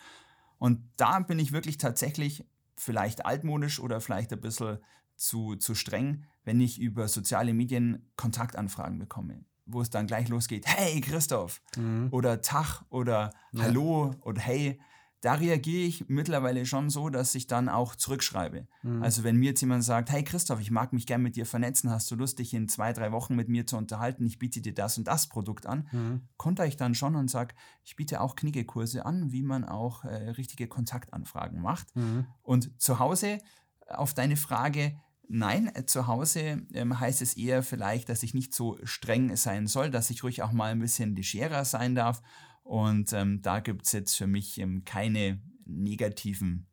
Und 0.58 0.80
da 0.96 1.20
bin 1.20 1.38
ich 1.38 1.52
wirklich 1.52 1.78
tatsächlich 1.78 2.44
vielleicht 2.76 3.24
altmodisch 3.24 3.80
oder 3.80 4.00
vielleicht 4.00 4.32
ein 4.32 4.40
bisschen 4.40 4.78
zu, 5.16 5.56
zu 5.56 5.74
streng, 5.74 6.24
wenn 6.44 6.60
ich 6.60 6.80
über 6.80 7.06
soziale 7.06 7.54
Medien 7.54 8.10
Kontaktanfragen 8.16 8.98
bekomme 8.98 9.44
wo 9.64 9.80
es 9.80 9.90
dann 9.90 10.06
gleich 10.06 10.28
losgeht, 10.28 10.66
hey 10.66 11.00
Christoph 11.00 11.62
mhm. 11.76 12.08
oder 12.10 12.42
Tag 12.42 12.82
oder 12.90 13.32
ja. 13.52 13.62
Hallo 13.62 14.14
oder 14.22 14.40
hey, 14.40 14.80
da 15.22 15.34
reagiere 15.34 15.86
ich 15.86 16.08
mittlerweile 16.08 16.66
schon 16.66 16.90
so, 16.90 17.08
dass 17.08 17.36
ich 17.36 17.46
dann 17.46 17.68
auch 17.68 17.94
zurückschreibe. 17.94 18.66
Mhm. 18.82 19.02
Also 19.04 19.22
wenn 19.22 19.36
mir 19.36 19.50
jetzt 19.50 19.60
jemand 19.60 19.84
sagt, 19.84 20.10
hey 20.10 20.24
Christoph, 20.24 20.60
ich 20.60 20.72
mag 20.72 20.92
mich 20.92 21.06
gerne 21.06 21.22
mit 21.22 21.36
dir 21.36 21.46
vernetzen, 21.46 21.90
hast 21.90 22.10
du 22.10 22.16
Lust, 22.16 22.40
dich 22.40 22.52
in 22.52 22.68
zwei, 22.68 22.92
drei 22.92 23.12
Wochen 23.12 23.36
mit 23.36 23.48
mir 23.48 23.64
zu 23.64 23.76
unterhalten, 23.76 24.26
ich 24.26 24.40
biete 24.40 24.60
dir 24.60 24.74
das 24.74 24.98
und 24.98 25.06
das 25.06 25.28
Produkt 25.28 25.66
an, 25.66 25.88
mhm. 25.92 26.22
konter 26.36 26.66
ich 26.66 26.76
dann 26.76 26.96
schon 26.96 27.14
und 27.14 27.30
sage, 27.30 27.54
ich 27.84 27.94
biete 27.94 28.20
auch 28.20 28.34
Kniggekurse 28.34 29.06
an, 29.06 29.30
wie 29.30 29.44
man 29.44 29.64
auch 29.64 30.04
äh, 30.04 30.30
richtige 30.30 30.66
Kontaktanfragen 30.66 31.62
macht. 31.62 31.94
Mhm. 31.94 32.26
Und 32.42 32.82
zu 32.82 32.98
Hause, 32.98 33.38
auf 33.86 34.14
deine 34.14 34.36
Frage, 34.36 34.96
Nein, 35.34 35.70
äh, 35.74 35.86
zu 35.86 36.08
Hause 36.08 36.66
ähm, 36.74 36.98
heißt 36.98 37.22
es 37.22 37.38
eher 37.38 37.62
vielleicht, 37.62 38.10
dass 38.10 38.22
ich 38.22 38.34
nicht 38.34 38.52
so 38.52 38.76
streng 38.82 39.34
sein 39.36 39.66
soll, 39.66 39.90
dass 39.90 40.10
ich 40.10 40.24
ruhig 40.24 40.42
auch 40.42 40.52
mal 40.52 40.72
ein 40.72 40.80
bisschen 40.80 41.14
legerer 41.14 41.64
sein 41.64 41.94
darf 41.94 42.22
und 42.62 43.12
ähm, 43.12 43.42
da 43.42 43.60
gibt 43.60 43.86
es 43.86 43.92
jetzt 43.92 44.16
für 44.16 44.26
mich 44.26 44.58
ähm, 44.58 44.84
keine 44.84 45.40
negativen 45.64 46.66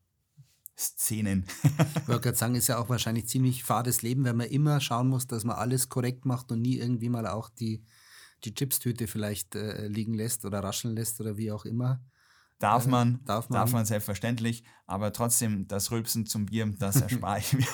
Szenen. 0.77 1.45
ich 1.63 2.07
wollte 2.07 2.21
gerade 2.21 2.37
sagen, 2.37 2.55
ist 2.55 2.67
ja 2.67 2.77
auch 2.77 2.89
wahrscheinlich 2.89 3.27
ziemlich 3.27 3.63
fades 3.63 4.01
Leben, 4.01 4.23
wenn 4.23 4.37
man 4.37 4.47
immer 4.47 4.79
schauen 4.79 5.09
muss, 5.09 5.27
dass 5.27 5.43
man 5.43 5.57
alles 5.57 5.89
korrekt 5.89 6.25
macht 6.25 6.51
und 6.51 6.61
nie 6.61 6.77
irgendwie 6.77 7.09
mal 7.09 7.27
auch 7.27 7.49
die, 7.49 7.83
die 8.45 8.53
Chipstüte 8.53 9.07
vielleicht 9.07 9.55
äh, 9.55 9.87
liegen 9.87 10.13
lässt 10.13 10.45
oder 10.45 10.63
rascheln 10.63 10.95
lässt 10.95 11.19
oder 11.19 11.37
wie 11.37 11.51
auch 11.51 11.65
immer. 11.65 12.01
Darf 12.59 12.85
äh, 12.85 12.89
man, 12.89 13.19
darf 13.25 13.49
man, 13.49 13.59
darf 13.59 13.71
man 13.71 13.85
selbstverständlich, 13.85 14.63
aber 14.85 15.11
trotzdem 15.11 15.67
das 15.67 15.91
Rülpsen 15.91 16.25
zum 16.25 16.45
Bier, 16.45 16.65
das 16.77 16.95
erspare 17.01 17.39
ich 17.39 17.53
mir. 17.53 17.65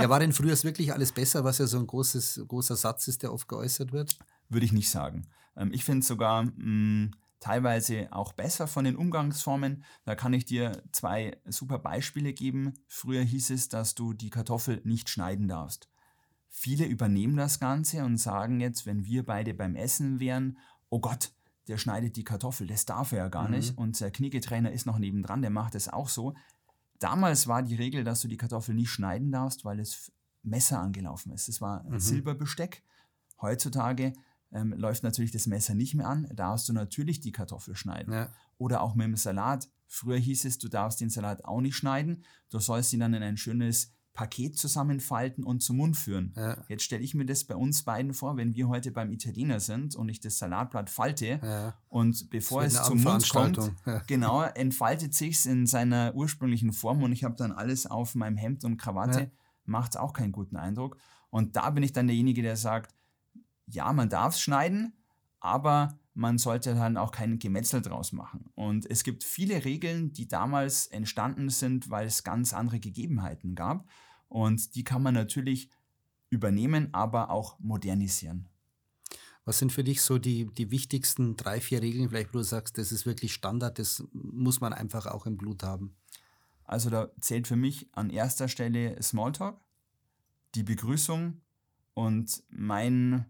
ja, 0.00 0.08
war 0.08 0.20
denn 0.20 0.32
früher 0.32 0.56
wirklich 0.62 0.92
alles 0.92 1.12
besser, 1.12 1.44
was 1.44 1.58
ja 1.58 1.66
so 1.66 1.78
ein 1.78 1.86
großes, 1.86 2.44
großer 2.46 2.76
Satz 2.76 3.08
ist, 3.08 3.22
der 3.22 3.32
oft 3.32 3.48
geäußert 3.48 3.92
wird? 3.92 4.18
Würde 4.48 4.66
ich 4.66 4.72
nicht 4.72 4.90
sagen. 4.90 5.26
Ähm, 5.56 5.72
ich 5.72 5.84
finde 5.84 6.06
sogar, 6.06 6.44
mh, 6.44 6.52
mm, 6.56 7.10
teilweise 7.40 8.12
auch 8.12 8.32
besser 8.32 8.68
von 8.68 8.84
den 8.84 8.96
Umgangsformen. 8.96 9.84
Da 10.04 10.14
kann 10.14 10.32
ich 10.32 10.44
dir 10.44 10.82
zwei 10.92 11.38
super 11.46 11.78
Beispiele 11.78 12.32
geben. 12.32 12.74
Früher 12.86 13.22
hieß 13.22 13.50
es, 13.50 13.68
dass 13.68 13.94
du 13.94 14.12
die 14.12 14.30
Kartoffel 14.30 14.80
nicht 14.84 15.08
schneiden 15.08 15.48
darfst. 15.48 15.88
Viele 16.48 16.84
übernehmen 16.84 17.36
das 17.36 17.58
Ganze 17.58 18.04
und 18.04 18.18
sagen 18.18 18.60
jetzt, 18.60 18.84
wenn 18.84 19.04
wir 19.04 19.24
beide 19.24 19.54
beim 19.54 19.74
Essen 19.74 20.20
wären, 20.20 20.58
oh 20.90 21.00
Gott, 21.00 21.32
der 21.68 21.78
schneidet 21.78 22.16
die 22.16 22.24
Kartoffel, 22.24 22.66
das 22.66 22.84
darf 22.84 23.12
er 23.12 23.18
ja 23.18 23.28
gar 23.28 23.44
mhm. 23.44 23.56
nicht. 23.56 23.78
Und 23.78 23.98
der 24.00 24.10
Kniegetrainer 24.10 24.72
ist 24.72 24.86
noch 24.86 24.98
nebendran, 24.98 25.42
der 25.42 25.50
macht 25.50 25.74
es 25.74 25.88
auch 25.88 26.08
so. 26.08 26.34
Damals 26.98 27.46
war 27.46 27.62
die 27.62 27.76
Regel, 27.76 28.04
dass 28.04 28.20
du 28.20 28.28
die 28.28 28.36
Kartoffel 28.36 28.74
nicht 28.74 28.90
schneiden 28.90 29.30
darfst, 29.30 29.64
weil 29.64 29.80
es 29.80 30.12
Messer 30.42 30.80
angelaufen 30.80 31.32
ist. 31.32 31.48
Es 31.48 31.60
war 31.60 31.84
mhm. 31.84 31.98
Silberbesteck. 31.98 32.82
Heutzutage 33.40 34.12
ähm, 34.52 34.72
läuft 34.76 35.02
natürlich 35.02 35.32
das 35.32 35.46
Messer 35.46 35.74
nicht 35.74 35.94
mehr 35.94 36.08
an. 36.08 36.28
Da 36.34 36.48
hast 36.48 36.68
du 36.68 36.72
natürlich 36.72 37.20
die 37.20 37.32
Kartoffel 37.32 37.76
schneiden. 37.76 38.12
Ja. 38.12 38.28
Oder 38.58 38.82
auch 38.82 38.94
mit 38.94 39.06
dem 39.06 39.16
Salat. 39.16 39.68
Früher 39.86 40.18
hieß 40.18 40.44
es, 40.44 40.58
du 40.58 40.68
darfst 40.68 41.00
den 41.00 41.10
Salat 41.10 41.44
auch 41.44 41.60
nicht 41.60 41.76
schneiden. 41.76 42.24
Du 42.50 42.58
sollst 42.58 42.92
ihn 42.92 43.00
dann 43.00 43.14
in 43.14 43.22
ein 43.22 43.36
schönes 43.36 43.92
Paket 44.12 44.58
zusammenfalten 44.58 45.44
und 45.44 45.62
zum 45.62 45.76
Mund 45.76 45.96
führen. 45.96 46.34
Ja. 46.36 46.56
Jetzt 46.68 46.82
stelle 46.82 47.02
ich 47.02 47.14
mir 47.14 47.24
das 47.24 47.44
bei 47.44 47.54
uns 47.54 47.84
beiden 47.84 48.12
vor, 48.12 48.36
wenn 48.36 48.54
wir 48.54 48.68
heute 48.68 48.90
beim 48.90 49.12
Italiener 49.12 49.60
sind 49.60 49.94
und 49.94 50.08
ich 50.08 50.20
das 50.20 50.38
Salatblatt 50.38 50.90
falte 50.90 51.40
ja. 51.42 51.74
und 51.88 52.28
bevor 52.28 52.64
es 52.64 52.82
zum 52.82 53.02
Mund 53.02 53.28
kommt, 53.30 53.72
ja. 53.86 54.02
genau, 54.06 54.42
entfaltet 54.42 55.14
sich 55.14 55.36
es 55.36 55.46
in 55.46 55.66
seiner 55.66 56.14
ursprünglichen 56.14 56.72
Form 56.72 57.02
und 57.02 57.12
ich 57.12 57.24
habe 57.24 57.36
dann 57.36 57.52
alles 57.52 57.86
auf 57.86 58.14
meinem 58.14 58.36
Hemd 58.36 58.64
und 58.64 58.76
Krawatte, 58.78 59.30
macht 59.64 59.92
es 59.92 59.96
auch 59.96 60.12
keinen 60.12 60.32
guten 60.32 60.56
Eindruck. 60.56 60.96
Und 61.30 61.54
da 61.54 61.70
bin 61.70 61.84
ich 61.84 61.92
dann 61.92 62.08
derjenige, 62.08 62.42
der 62.42 62.56
sagt, 62.56 62.92
ja, 63.72 63.92
man 63.92 64.08
darf 64.08 64.34
es 64.34 64.40
schneiden, 64.40 64.94
aber 65.40 65.98
man 66.14 66.38
sollte 66.38 66.74
dann 66.74 66.96
auch 66.96 67.12
kein 67.12 67.38
Gemetzel 67.38 67.82
draus 67.82 68.12
machen. 68.12 68.50
Und 68.54 68.88
es 68.90 69.04
gibt 69.04 69.24
viele 69.24 69.64
Regeln, 69.64 70.12
die 70.12 70.28
damals 70.28 70.86
entstanden 70.86 71.48
sind, 71.48 71.88
weil 71.90 72.06
es 72.06 72.24
ganz 72.24 72.52
andere 72.52 72.80
Gegebenheiten 72.80 73.54
gab. 73.54 73.88
Und 74.28 74.74
die 74.74 74.84
kann 74.84 75.02
man 75.02 75.14
natürlich 75.14 75.70
übernehmen, 76.28 76.92
aber 76.92 77.30
auch 77.30 77.58
modernisieren. 77.58 78.48
Was 79.44 79.58
sind 79.58 79.72
für 79.72 79.82
dich 79.82 80.02
so 80.02 80.18
die, 80.18 80.46
die 80.46 80.70
wichtigsten 80.70 81.36
drei, 81.36 81.60
vier 81.60 81.82
Regeln, 81.82 82.08
vielleicht 82.08 82.34
wo 82.34 82.38
du 82.38 82.44
sagst, 82.44 82.78
das 82.78 82.92
ist 82.92 83.06
wirklich 83.06 83.32
Standard, 83.32 83.78
das 83.78 84.04
muss 84.12 84.60
man 84.60 84.72
einfach 84.72 85.06
auch 85.06 85.26
im 85.26 85.36
Blut 85.36 85.62
haben? 85.62 85.96
Also 86.64 86.90
da 86.90 87.10
zählt 87.20 87.48
für 87.48 87.56
mich 87.56 87.88
an 87.92 88.10
erster 88.10 88.46
Stelle 88.46 89.02
Smalltalk, 89.02 89.58
die 90.54 90.62
Begrüßung 90.62 91.40
und 91.94 92.42
mein 92.48 93.26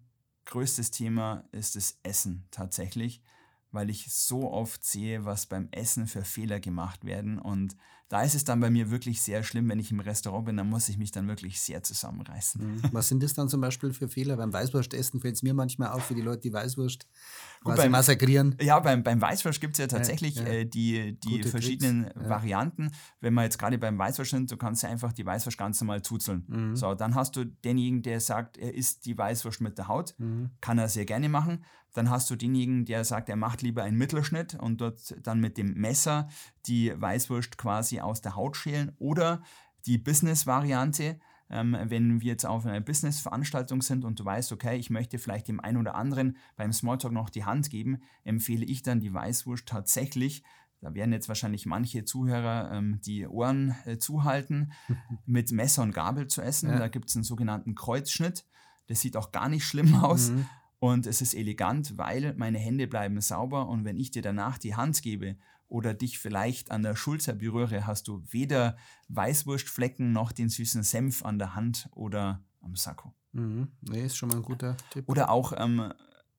größtes 0.46 0.90
Thema 0.90 1.44
ist 1.52 1.76
das 1.76 1.98
Essen 2.02 2.46
tatsächlich, 2.50 3.22
weil 3.70 3.90
ich 3.90 4.12
so 4.12 4.50
oft 4.50 4.84
sehe, 4.84 5.24
was 5.24 5.46
beim 5.46 5.68
Essen 5.70 6.06
für 6.06 6.24
Fehler 6.24 6.60
gemacht 6.60 7.04
werden. 7.04 7.38
Und 7.38 7.76
da 8.10 8.22
ist 8.22 8.34
es 8.34 8.42
dann 8.42 8.58
bei 8.58 8.70
mir 8.70 8.90
wirklich 8.90 9.22
sehr 9.22 9.44
schlimm, 9.44 9.68
wenn 9.68 9.78
ich 9.78 9.92
im 9.92 10.00
Restaurant 10.00 10.46
bin, 10.46 10.56
dann 10.56 10.68
muss 10.68 10.88
ich 10.88 10.98
mich 10.98 11.12
dann 11.12 11.28
wirklich 11.28 11.60
sehr 11.60 11.84
zusammenreißen. 11.84 12.60
Mhm. 12.60 12.82
Was 12.90 13.06
sind 13.06 13.22
das 13.22 13.34
dann 13.34 13.48
zum 13.48 13.60
Beispiel 13.60 13.92
für 13.92 14.08
Fehler? 14.08 14.36
Beim 14.36 14.52
Weißwurstessen 14.52 15.20
fällt 15.20 15.36
es 15.36 15.44
mir 15.44 15.54
manchmal 15.54 15.90
auf, 15.90 16.02
für 16.02 16.16
die 16.16 16.20
Leute, 16.20 16.40
die 16.40 16.52
Weißwurst 16.52 17.06
Gut, 17.62 17.76
beim, 17.76 17.92
massakrieren. 17.92 18.56
Ja, 18.60 18.80
beim, 18.80 19.04
beim 19.04 19.20
Weißwurst 19.20 19.60
gibt 19.60 19.74
es 19.74 19.78
ja 19.78 19.86
tatsächlich 19.86 20.34
ja, 20.34 20.42
ja. 20.42 20.48
Äh, 20.48 20.66
die, 20.66 21.20
die 21.20 21.44
verschiedenen 21.44 22.06
Tricks. 22.06 22.28
Varianten. 22.28 22.90
Wenn 23.20 23.32
wir 23.34 23.44
jetzt 23.44 23.60
gerade 23.60 23.78
beim 23.78 23.96
Weißwurst 23.96 24.32
sind, 24.32 24.50
du 24.50 24.56
kannst 24.56 24.82
ja 24.82 24.88
einfach 24.88 25.12
die 25.12 25.24
Weißwurst 25.24 25.56
ganz 25.56 25.80
normal 25.80 26.02
zuzeln. 26.02 26.44
Mhm. 26.48 26.74
So, 26.74 26.94
dann 26.94 27.14
hast 27.14 27.36
du 27.36 27.44
denjenigen, 27.44 28.02
der 28.02 28.18
sagt, 28.18 28.58
er 28.58 28.74
isst 28.74 29.06
die 29.06 29.16
Weißwurst 29.16 29.60
mit 29.60 29.78
der 29.78 29.86
Haut. 29.86 30.16
Mhm. 30.18 30.50
Kann 30.60 30.78
er 30.78 30.88
sehr 30.88 31.04
gerne 31.04 31.28
machen. 31.28 31.64
Dann 31.92 32.08
hast 32.08 32.30
du 32.30 32.36
denjenigen, 32.36 32.84
der 32.84 33.04
sagt, 33.04 33.28
er 33.28 33.36
macht 33.36 33.62
lieber 33.62 33.82
einen 33.82 33.98
Mittelschnitt 33.98 34.54
und 34.54 34.80
dort 34.80 35.16
dann 35.22 35.40
mit 35.40 35.58
dem 35.58 35.74
Messer 35.74 36.28
die 36.66 36.92
Weißwurst 36.94 37.58
quasi 37.58 38.00
aus 38.00 38.20
der 38.20 38.36
Haut 38.36 38.56
schälen. 38.56 38.92
Oder 38.98 39.42
die 39.86 39.98
Business-Variante, 39.98 41.18
ähm, 41.48 41.76
wenn 41.84 42.20
wir 42.20 42.28
jetzt 42.28 42.46
auf 42.46 42.66
einer 42.66 42.80
Business-Veranstaltung 42.80 43.82
sind 43.82 44.04
und 44.04 44.20
du 44.20 44.24
weißt, 44.24 44.52
okay, 44.52 44.76
ich 44.76 44.90
möchte 44.90 45.18
vielleicht 45.18 45.48
dem 45.48 45.60
einen 45.60 45.78
oder 45.78 45.94
anderen 45.94 46.36
beim 46.56 46.72
Smalltalk 46.72 47.12
noch 47.12 47.30
die 47.30 47.44
Hand 47.44 47.70
geben, 47.70 48.02
empfehle 48.24 48.64
ich 48.64 48.82
dann 48.82 49.00
die 49.00 49.12
Weißwurst 49.12 49.66
tatsächlich. 49.66 50.42
Da 50.80 50.94
werden 50.94 51.12
jetzt 51.12 51.28
wahrscheinlich 51.28 51.66
manche 51.66 52.04
Zuhörer 52.04 52.70
ähm, 52.72 53.00
die 53.04 53.26
Ohren 53.26 53.74
äh, 53.84 53.98
zuhalten, 53.98 54.72
mit 55.26 55.52
Messer 55.52 55.82
und 55.82 55.92
Gabel 55.92 56.28
zu 56.28 56.40
essen. 56.40 56.70
Ja. 56.70 56.78
Da 56.78 56.88
gibt 56.88 57.10
es 57.10 57.16
einen 57.16 57.24
sogenannten 57.24 57.74
Kreuzschnitt. 57.74 58.46
Das 58.86 59.00
sieht 59.00 59.16
auch 59.16 59.30
gar 59.30 59.48
nicht 59.48 59.64
schlimm 59.64 59.94
aus. 59.96 60.30
Mhm. 60.30 60.46
Und 60.80 61.06
es 61.06 61.20
ist 61.20 61.34
elegant, 61.34 61.98
weil 61.98 62.34
meine 62.36 62.58
Hände 62.58 62.88
bleiben 62.88 63.20
sauber 63.20 63.68
und 63.68 63.84
wenn 63.84 63.98
ich 63.98 64.10
dir 64.10 64.22
danach 64.22 64.56
die 64.56 64.74
Hand 64.74 65.02
gebe 65.02 65.36
oder 65.68 65.92
dich 65.92 66.18
vielleicht 66.18 66.70
an 66.70 66.82
der 66.82 66.96
Schulter 66.96 67.34
berühre, 67.34 67.86
hast 67.86 68.08
du 68.08 68.24
weder 68.30 68.76
Weißwurstflecken 69.08 70.12
noch 70.12 70.32
den 70.32 70.48
süßen 70.48 70.82
Senf 70.82 71.22
an 71.24 71.38
der 71.38 71.54
Hand 71.54 71.88
oder 71.92 72.42
am 72.62 72.76
Sakko. 72.76 73.14
Mhm. 73.32 73.68
Nee, 73.82 74.06
ist 74.06 74.16
schon 74.16 74.30
mal 74.30 74.36
ein 74.36 74.42
guter 74.42 74.76
Tipp. 74.90 75.04
Oder 75.06 75.30
auch 75.30 75.52
ähm, 75.56 75.92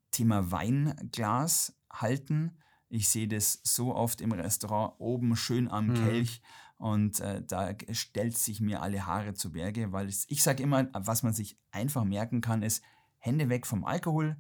Thema 0.10 0.52
Weinglas 0.52 1.80
halten. 1.92 2.58
Ich 2.90 3.10
sehe 3.10 3.28
das 3.28 3.62
so 3.64 3.96
oft 3.96 4.22
im 4.22 4.32
Restaurant 4.32 4.96
oben 4.98 5.36
schön 5.36 5.70
am 5.70 5.90
mhm. 5.90 5.94
Kelch 5.94 6.42
und 6.78 7.20
äh, 7.20 7.44
da 7.46 7.76
stellt 7.92 8.36
sich 8.36 8.60
mir 8.60 8.82
alle 8.82 9.06
Haare 9.06 9.36
zu 9.36 9.52
Berge, 9.52 9.92
weil 9.92 10.08
es, 10.08 10.26
ich 10.30 10.42
sage 10.42 10.64
immer, 10.64 10.88
was 10.94 11.22
man 11.22 11.32
sich 11.32 11.60
einfach 11.70 12.04
merken 12.04 12.42
kann, 12.42 12.64
ist 12.64 12.84
Hände 13.22 13.50
weg 13.50 13.66
vom 13.66 13.86
Alkohol, 13.86 14.36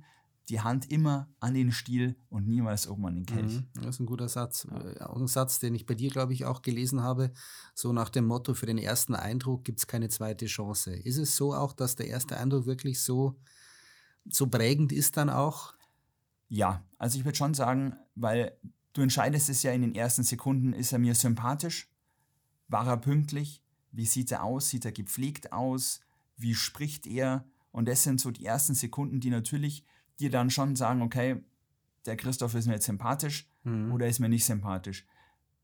die 0.49 0.59
Hand 0.59 0.91
immer 0.91 1.29
an 1.39 1.53
den 1.53 1.71
Stiel 1.71 2.17
und 2.29 2.47
niemals 2.47 2.87
oben 2.87 3.05
an 3.05 3.15
den 3.15 3.25
Kelch. 3.25 3.61
Mhm, 3.61 3.67
das 3.75 3.95
ist 3.95 3.99
ein 4.01 4.05
guter 4.05 4.27
Satz. 4.27 4.67
Ja. 4.69 4.81
Äh, 4.81 5.01
auch 5.01 5.17
ein 5.17 5.27
Satz, 5.27 5.59
den 5.59 5.75
ich 5.75 5.85
bei 5.85 5.93
dir, 5.93 6.09
glaube 6.09 6.33
ich, 6.33 6.45
auch 6.45 6.61
gelesen 6.61 7.01
habe. 7.01 7.31
So 7.73 7.93
nach 7.93 8.09
dem 8.09 8.25
Motto, 8.25 8.53
für 8.53 8.65
den 8.65 8.77
ersten 8.77 9.15
Eindruck 9.15 9.63
gibt 9.63 9.79
es 9.79 9.87
keine 9.87 10.09
zweite 10.09 10.47
Chance. 10.47 10.93
Ist 10.93 11.17
es 11.17 11.35
so 11.35 11.53
auch, 11.53 11.73
dass 11.73 11.95
der 11.95 12.07
erste 12.07 12.37
Eindruck 12.37 12.65
wirklich 12.65 13.01
so, 13.01 13.39
so 14.29 14.47
prägend 14.47 14.91
ist 14.91 15.15
dann 15.15 15.29
auch? 15.29 15.73
Ja, 16.49 16.83
also 16.97 17.17
ich 17.17 17.23
würde 17.23 17.37
schon 17.37 17.53
sagen, 17.53 17.95
weil 18.15 18.57
du 18.93 19.01
entscheidest 19.01 19.47
es 19.47 19.63
ja 19.63 19.71
in 19.71 19.81
den 19.81 19.95
ersten 19.95 20.23
Sekunden, 20.23 20.73
ist 20.73 20.91
er 20.91 20.99
mir 20.99 21.15
sympathisch? 21.15 21.87
War 22.67 22.87
er 22.87 22.97
pünktlich? 22.97 23.63
Wie 23.91 24.05
sieht 24.05 24.31
er 24.31 24.43
aus? 24.43 24.69
Sieht 24.69 24.85
er 24.85 24.91
gepflegt 24.91 25.53
aus? 25.53 26.01
Wie 26.35 26.55
spricht 26.55 27.07
er? 27.07 27.45
Und 27.71 27.87
das 27.87 28.03
sind 28.03 28.19
so 28.19 28.31
die 28.31 28.45
ersten 28.45 28.73
Sekunden, 28.73 29.19
die 29.19 29.29
natürlich 29.29 29.85
dir 30.19 30.29
dann 30.29 30.49
schon 30.49 30.75
sagen, 30.75 31.01
okay, 31.01 31.43
der 32.05 32.17
Christoph 32.17 32.55
ist 32.55 32.67
mir 32.67 32.73
jetzt 32.73 32.85
sympathisch 32.85 33.47
mhm. 33.63 33.91
oder 33.91 34.07
ist 34.07 34.19
mir 34.19 34.29
nicht 34.29 34.45
sympathisch. 34.45 35.05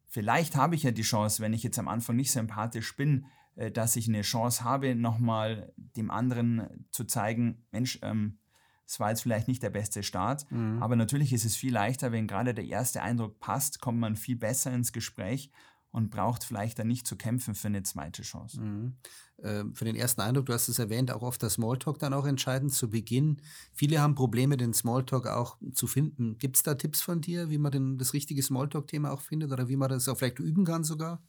Vielleicht 0.08 0.56
habe 0.56 0.76
ich 0.76 0.84
ja 0.84 0.92
die 0.92 1.02
Chance, 1.02 1.42
wenn 1.42 1.54
ich 1.54 1.64
jetzt 1.64 1.80
am 1.80 1.88
Anfang 1.88 2.16
nicht 2.16 2.32
sympathisch 2.32 2.96
bin, 2.96 3.26
äh, 3.56 3.72
dass 3.72 3.96
ich 3.96 4.08
eine 4.08 4.22
Chance 4.22 4.64
habe, 4.64 4.96
nochmal 4.96 5.74
dem 5.76 6.12
anderen 6.12 6.86
zu 6.92 7.04
zeigen, 7.04 7.66
Mensch, 7.72 8.00
ähm, 8.02 8.38
es 8.86 9.02
war 9.02 9.10
jetzt 9.10 9.22
vielleicht 9.22 9.50
nicht 9.50 9.62
der 9.64 9.70
beste 9.70 10.02
Start, 10.02 10.50
mhm. 10.50 10.82
aber 10.82 10.96
natürlich 10.96 11.34
ist 11.34 11.44
es 11.44 11.58
viel 11.58 11.74
leichter, 11.74 12.14
wenn 12.14 12.26
gerade 12.26 12.54
der 12.54 12.66
erste 12.66 13.02
Eindruck 13.02 13.40
passt, 13.40 13.82
kommt 13.82 14.00
man 14.00 14.16
viel 14.16 14.38
besser 14.38 14.72
ins 14.74 14.94
Gespräch 14.94 15.52
und 15.98 16.12
braucht 16.12 16.44
vielleicht 16.44 16.78
dann 16.78 16.88
nicht 16.88 17.08
zu 17.08 17.16
kämpfen 17.16 17.56
für 17.56 17.70
eine 17.70 17.82
zweite 17.82 18.22
Chance. 18.22 18.62
Mhm. 18.62 18.98
Äh, 19.38 19.64
für 19.74 19.84
den 19.84 19.96
ersten 19.96 20.22
Eindruck, 20.22 20.46
du 20.46 20.54
hast 20.54 20.68
es 20.68 20.78
erwähnt, 20.78 21.10
auch 21.12 21.24
oft 21.24 21.42
der 21.42 21.50
Smalltalk 21.50 21.98
dann 21.98 22.14
auch 22.14 22.28
entscheidend 22.28 22.72
zu 22.72 22.92
Beginn. 22.92 23.42
Viele 23.74 24.00
haben 24.00 24.14
Probleme, 24.14 24.58
den 24.58 24.76
Smalltalk 24.76 25.26
auch 25.26 25.58
zu 25.74 25.88
finden. 25.88 26.38
Gibt 26.38 26.58
es 26.58 26.62
da 26.62 26.76
Tipps 26.76 27.02
von 27.02 27.20
dir, 27.20 27.50
wie 27.50 27.58
man 27.58 27.72
denn 27.72 27.98
das 27.98 28.14
richtige 28.14 28.44
Smalltalk-Thema 28.44 29.12
auch 29.12 29.22
findet 29.22 29.52
oder 29.52 29.70
wie 29.70 29.76
man 29.76 29.90
das 29.90 30.08
auch 30.08 30.20
vielleicht 30.20 30.38
üben 30.38 30.66
kann 30.66 30.84
sogar? 30.84 31.20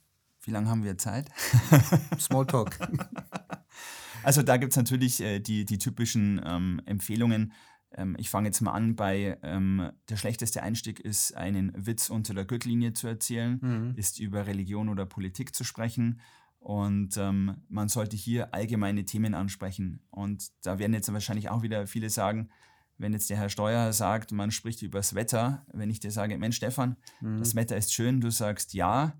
Wie 0.43 0.51
lange 0.51 0.69
haben 0.69 0.83
wir 0.83 0.99
Zeit? 0.99 1.31
Smalltalk. 2.19 2.77
also 4.23 4.43
da 4.43 4.57
gibt 4.57 4.73
es 4.73 4.77
natürlich 4.77 5.19
äh, 5.19 5.39
die, 5.39 5.65
die 5.65 5.79
typischen 5.79 6.39
ähm, 6.45 6.79
Empfehlungen. 6.85 7.53
Ähm, 7.95 8.15
ich 8.19 8.29
fange 8.29 8.47
jetzt 8.47 8.61
mal 8.61 8.71
an 8.71 8.95
bei, 8.95 9.37
ähm, 9.43 9.91
der 10.09 10.17
schlechteste 10.17 10.63
Einstieg 10.63 10.99
ist, 10.99 11.35
einen 11.35 11.71
Witz 11.75 12.09
unter 12.09 12.33
der 12.33 12.45
Gürtellinie 12.45 12.93
zu 12.93 13.07
erzählen, 13.07 13.59
mhm. 13.61 13.93
ist 13.95 14.19
über 14.19 14.47
Religion 14.47 14.89
oder 14.89 15.05
Politik 15.05 15.55
zu 15.55 15.63
sprechen. 15.63 16.21
Und 16.59 17.15
ähm, 17.17 17.55
man 17.69 17.87
sollte 17.87 18.17
hier 18.17 18.53
allgemeine 18.53 19.05
Themen 19.05 19.33
ansprechen. 19.33 20.01
Und 20.09 20.49
da 20.63 20.77
werden 20.77 20.93
jetzt 20.93 21.11
wahrscheinlich 21.11 21.49
auch 21.49 21.61
wieder 21.61 21.87
viele 21.87 22.09
sagen, 22.09 22.49
wenn 22.97 23.13
jetzt 23.13 23.29
der 23.29 23.37
Herr 23.37 23.49
Steuer 23.49 23.93
sagt, 23.93 24.33
man 24.33 24.51
spricht 24.51 24.81
über 24.81 24.99
das 24.99 25.15
Wetter, 25.15 25.65
wenn 25.71 25.89
ich 25.89 26.01
dir 26.01 26.11
sage, 26.11 26.37
Mensch 26.37 26.57
Stefan, 26.57 26.97
mhm. 27.21 27.39
das 27.39 27.55
Wetter 27.55 27.77
ist 27.77 27.93
schön, 27.93 28.19
du 28.19 28.29
sagst 28.29 28.73
ja, 28.73 29.13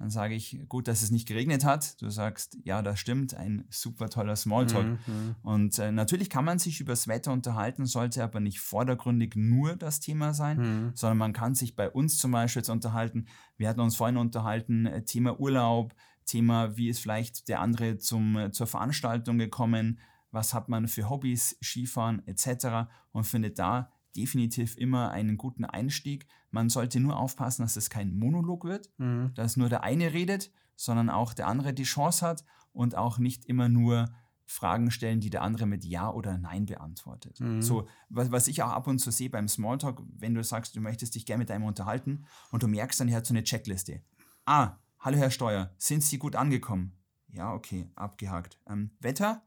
dann 0.00 0.08
sage 0.08 0.34
ich, 0.34 0.58
gut, 0.66 0.88
dass 0.88 1.02
es 1.02 1.10
nicht 1.10 1.28
geregnet 1.28 1.62
hat. 1.62 2.00
Du 2.00 2.08
sagst, 2.08 2.56
ja, 2.64 2.80
das 2.80 2.98
stimmt, 2.98 3.34
ein 3.34 3.66
super 3.68 4.08
toller 4.08 4.34
Smalltalk. 4.34 4.86
Mhm, 4.86 4.98
mhm. 5.06 5.36
Und 5.42 5.78
äh, 5.78 5.92
natürlich 5.92 6.30
kann 6.30 6.46
man 6.46 6.58
sich 6.58 6.80
über 6.80 6.92
das 6.92 7.06
Wetter 7.06 7.34
unterhalten, 7.34 7.84
sollte 7.84 8.24
aber 8.24 8.40
nicht 8.40 8.60
vordergründig 8.60 9.34
nur 9.36 9.76
das 9.76 10.00
Thema 10.00 10.32
sein, 10.32 10.56
mhm. 10.56 10.92
sondern 10.94 11.18
man 11.18 11.32
kann 11.34 11.54
sich 11.54 11.76
bei 11.76 11.90
uns 11.90 12.16
zum 12.16 12.30
Beispiel 12.30 12.60
jetzt 12.60 12.70
unterhalten. 12.70 13.26
Wir 13.58 13.68
hatten 13.68 13.80
uns 13.80 13.94
vorhin 13.94 14.16
unterhalten, 14.16 14.86
äh, 14.86 15.04
Thema 15.04 15.38
Urlaub, 15.38 15.94
Thema, 16.24 16.78
wie 16.78 16.88
ist 16.88 17.00
vielleicht 17.00 17.48
der 17.48 17.60
andere 17.60 17.98
zum, 17.98 18.38
äh, 18.38 18.52
zur 18.52 18.66
Veranstaltung 18.66 19.36
gekommen, 19.36 19.98
was 20.30 20.54
hat 20.54 20.70
man 20.70 20.88
für 20.88 21.10
Hobbys, 21.10 21.58
Skifahren 21.62 22.26
etc. 22.26 22.88
und 23.12 23.24
findet 23.24 23.58
da 23.58 23.92
definitiv 24.16 24.76
immer 24.76 25.10
einen 25.10 25.36
guten 25.36 25.64
Einstieg. 25.64 26.26
Man 26.50 26.68
sollte 26.68 27.00
nur 27.00 27.18
aufpassen, 27.18 27.62
dass 27.62 27.76
es 27.76 27.90
kein 27.90 28.14
Monolog 28.14 28.64
wird, 28.64 28.90
mhm. 28.98 29.32
dass 29.34 29.56
nur 29.56 29.68
der 29.68 29.82
eine 29.82 30.12
redet, 30.12 30.50
sondern 30.76 31.10
auch 31.10 31.34
der 31.34 31.46
andere 31.46 31.72
die 31.72 31.84
Chance 31.84 32.26
hat 32.26 32.44
und 32.72 32.96
auch 32.96 33.18
nicht 33.18 33.44
immer 33.46 33.68
nur 33.68 34.10
Fragen 34.46 34.90
stellen, 34.90 35.20
die 35.20 35.30
der 35.30 35.42
andere 35.42 35.66
mit 35.66 35.84
Ja 35.84 36.10
oder 36.10 36.36
Nein 36.36 36.66
beantwortet. 36.66 37.38
Mhm. 37.40 37.62
So, 37.62 37.86
was, 38.08 38.32
was 38.32 38.48
ich 38.48 38.62
auch 38.62 38.70
ab 38.70 38.86
und 38.86 38.98
zu 38.98 39.12
sehe 39.12 39.30
beim 39.30 39.46
Smalltalk, 39.46 40.02
wenn 40.18 40.34
du 40.34 40.42
sagst, 40.42 40.74
du 40.74 40.80
möchtest 40.80 41.14
dich 41.14 41.24
gerne 41.24 41.38
mit 41.38 41.50
einem 41.50 41.64
unterhalten 41.64 42.24
und 42.50 42.62
du 42.62 42.68
merkst 42.68 42.98
dann, 43.00 43.12
hat 43.12 43.26
so 43.26 43.34
eine 43.34 43.44
Checkliste. 43.44 44.02
Ah, 44.46 44.78
hallo 44.98 45.18
Herr 45.18 45.30
Steuer, 45.30 45.70
sind 45.78 46.02
Sie 46.02 46.18
gut 46.18 46.34
angekommen? 46.34 46.96
Ja, 47.28 47.52
okay, 47.52 47.88
abgehakt. 47.94 48.58
Ähm, 48.68 48.90
Wetter? 48.98 49.42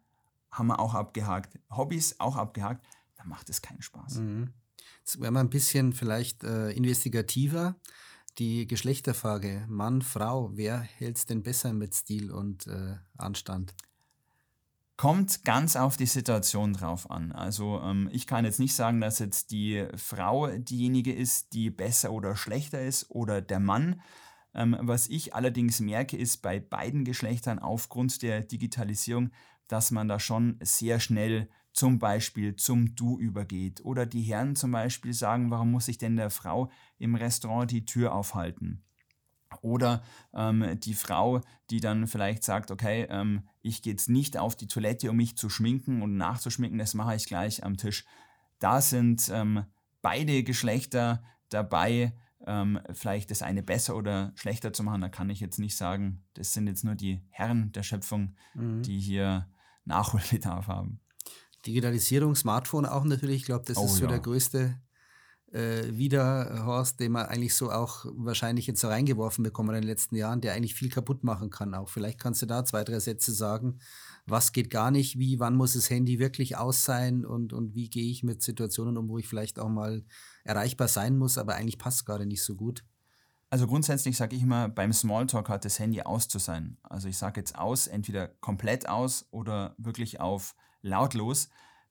haben 0.54 0.68
wir 0.68 0.80
auch 0.80 0.94
abgehakt. 0.94 1.60
Hobbys 1.70 2.20
auch 2.20 2.36
abgehakt. 2.36 2.86
Dann 3.24 3.30
macht 3.30 3.50
es 3.50 3.62
keinen 3.62 3.82
Spaß. 3.82 4.16
Mhm. 4.16 4.54
Jetzt 5.00 5.22
werden 5.22 5.34
wir 5.34 5.40
ein 5.40 5.50
bisschen 5.50 5.94
vielleicht 5.94 6.44
äh, 6.44 6.72
investigativer. 6.72 7.76
Die 8.38 8.68
Geschlechterfrage, 8.68 9.66
Mann, 9.70 10.02
Frau, 10.02 10.52
wer 10.56 10.80
hält 10.80 11.18
es 11.18 11.26
denn 11.26 11.42
besser 11.42 11.72
mit 11.72 11.96
Stil 11.96 12.32
und 12.32 12.68
äh, 12.68 12.96
Anstand? 13.18 13.76
Kommt 14.98 15.46
ganz 15.46 15.76
auf 15.76 15.98
die 15.98 16.06
Situation 16.06 16.74
drauf 16.74 17.10
an. 17.10 17.32
Also 17.32 17.80
ähm, 17.82 18.10
ich 18.12 18.28
kann 18.28 18.46
jetzt 18.46 18.60
nicht 18.60 18.76
sagen, 18.76 19.00
dass 19.00 19.20
jetzt 19.20 19.52
die 19.52 19.88
Frau 19.96 20.48
diejenige 20.48 21.14
ist, 21.14 21.54
die 21.54 21.70
besser 21.70 22.12
oder 22.12 22.36
schlechter 22.36 22.82
ist 22.82 23.10
oder 23.10 23.42
der 23.42 23.60
Mann. 23.60 24.02
Ähm, 24.54 24.78
was 24.82 25.08
ich 25.08 25.34
allerdings 25.34 25.80
merke, 25.80 26.18
ist 26.18 26.42
bei 26.42 26.60
beiden 26.60 27.06
Geschlechtern 27.06 27.60
aufgrund 27.60 28.22
der 28.22 28.42
Digitalisierung, 28.42 29.32
dass 29.68 29.92
man 29.92 30.08
da 30.08 30.20
schon 30.20 30.58
sehr 30.62 31.00
schnell 31.00 31.50
zum 31.74 32.00
Beispiel 32.00 32.56
zum 32.56 32.96
Du 32.96 33.20
übergeht. 33.20 33.84
Oder 33.84 34.06
die 34.06 34.22
Herren 34.22 34.56
zum 34.56 34.72
Beispiel 34.72 35.14
sagen, 35.14 35.52
warum 35.52 35.72
muss 35.72 35.88
ich 35.88 35.98
denn 35.98 36.16
der 36.16 36.30
Frau 36.30 36.72
im 37.00 37.16
Restaurant 37.16 37.70
die 37.72 37.86
Tür 37.86 38.14
aufhalten? 38.14 38.84
Oder 39.62 40.04
ähm, 40.34 40.80
die 40.80 40.94
Frau, 40.94 41.42
die 41.70 41.80
dann 41.80 42.08
vielleicht 42.08 42.44
sagt, 42.44 42.72
okay, 42.72 43.08
ähm, 43.10 43.48
ich 43.62 43.82
gehe 43.82 43.94
jetzt 43.94 44.10
nicht 44.10 44.38
auf 44.38 44.56
die 44.56 44.68
Toilette, 44.68 45.10
um 45.10 45.18
mich 45.18 45.38
zu 45.38 45.50
schminken 45.50 46.02
und 46.02 46.18
nachzuschminken, 46.18 46.80
das 46.80 46.94
mache 46.94 47.16
ich 47.16 47.26
gleich 47.26 47.64
am 47.64 47.78
Tisch. 47.78 48.06
Da 48.60 48.82
sind 48.82 49.30
ähm, 49.32 49.66
beide 50.02 50.44
Geschlechter 50.44 51.24
dabei, 51.50 52.14
ähm, 52.46 52.80
vielleicht 52.92 53.32
das 53.32 53.42
eine 53.42 53.64
besser 53.64 53.96
oder 53.96 54.32
schlechter 54.36 54.74
zu 54.74 54.84
machen. 54.84 55.02
Da 55.02 55.10
kann 55.10 55.30
ich 55.30 55.40
jetzt 55.40 55.60
nicht 55.60 55.78
sagen, 55.78 56.24
das 56.34 56.54
sind 56.54 56.68
jetzt 56.68 56.84
nur 56.84 56.96
die 56.96 57.22
Herren 57.30 57.72
der 57.72 57.84
Schöpfung, 57.84 58.36
mhm. 58.54 58.82
die 58.82 59.00
hier 59.00 59.48
Nachholbedarf 59.86 60.68
haben. 60.68 61.00
Digitalisierung, 61.66 62.36
Smartphone 62.36 62.86
auch 62.86 63.04
natürlich. 63.04 63.38
Ich 63.38 63.46
glaube, 63.46 63.66
das 63.66 63.78
oh, 63.78 63.86
ist 63.86 63.96
so 63.96 64.04
ja. 64.04 64.10
der 64.10 64.20
größte 64.20 64.76
äh, 65.54 65.84
Widerhorst, 65.90 67.00
den 67.00 67.12
man 67.12 67.28
eigentlich 67.28 67.54
so 67.54 67.72
auch 67.72 68.06
wahrscheinlich 68.16 68.68
jetzt 68.68 68.82
so 68.82 68.88
reingeworfen 68.88 69.44
bekommen 69.44 69.70
in 69.70 69.82
den 69.82 69.88
letzten 69.88 70.16
Jahren, 70.16 70.42
der 70.42 70.54
eigentlich 70.54 70.74
viel 70.74 70.90
kaputt 70.90 71.24
machen 71.24 71.50
kann 71.50 71.74
auch. 71.74 71.90
Vielleicht 71.90 72.20
kannst 72.20 72.42
du 72.42 72.46
da 72.46 72.66
zwei, 72.66 72.84
drei 72.84 73.00
Sätze 73.00 73.32
sagen. 73.32 73.80
Was 74.26 74.52
geht 74.52 74.70
gar 74.70 74.90
nicht? 74.90 75.20
Wie, 75.20 75.40
wann 75.40 75.56
muss 75.56 75.74
das 75.74 75.90
Handy 75.90 76.18
wirklich 76.18 76.58
aus 76.58 76.86
sein? 76.86 77.26
Und, 77.26 77.54
und 77.54 77.76
wie 77.76 77.90
gehe 77.90 78.10
ich 78.10 78.24
mit 78.24 78.42
Situationen 78.42 78.98
um, 78.98 79.10
wo 79.10 79.18
ich 79.18 79.28
vielleicht 79.28 79.60
auch 79.60 79.70
mal 79.70 80.04
erreichbar 80.44 80.88
sein 80.88 81.18
muss, 81.18 81.38
aber 81.38 81.56
eigentlich 81.56 81.78
passt 81.78 82.06
gerade 82.06 82.26
nicht 82.26 82.44
so 82.44 82.56
gut? 82.56 82.84
Also 83.50 83.68
grundsätzlich 83.68 84.18
sage 84.18 84.36
ich 84.36 84.42
immer, 84.42 84.68
beim 84.68 84.92
Smalltalk 84.92 85.48
hat 85.48 85.64
das 85.64 85.78
Handy 85.78 86.02
aus 86.02 86.28
zu 86.28 86.40
sein. 86.40 86.78
Also 86.82 87.08
ich 87.08 87.18
sage 87.20 87.40
jetzt 87.40 87.56
aus, 87.56 87.86
entweder 87.86 88.28
komplett 88.28 88.90
aus 88.90 89.28
oder 89.30 89.76
wirklich 89.78 90.20
auf 90.20 90.56
lautlos. 90.84 91.50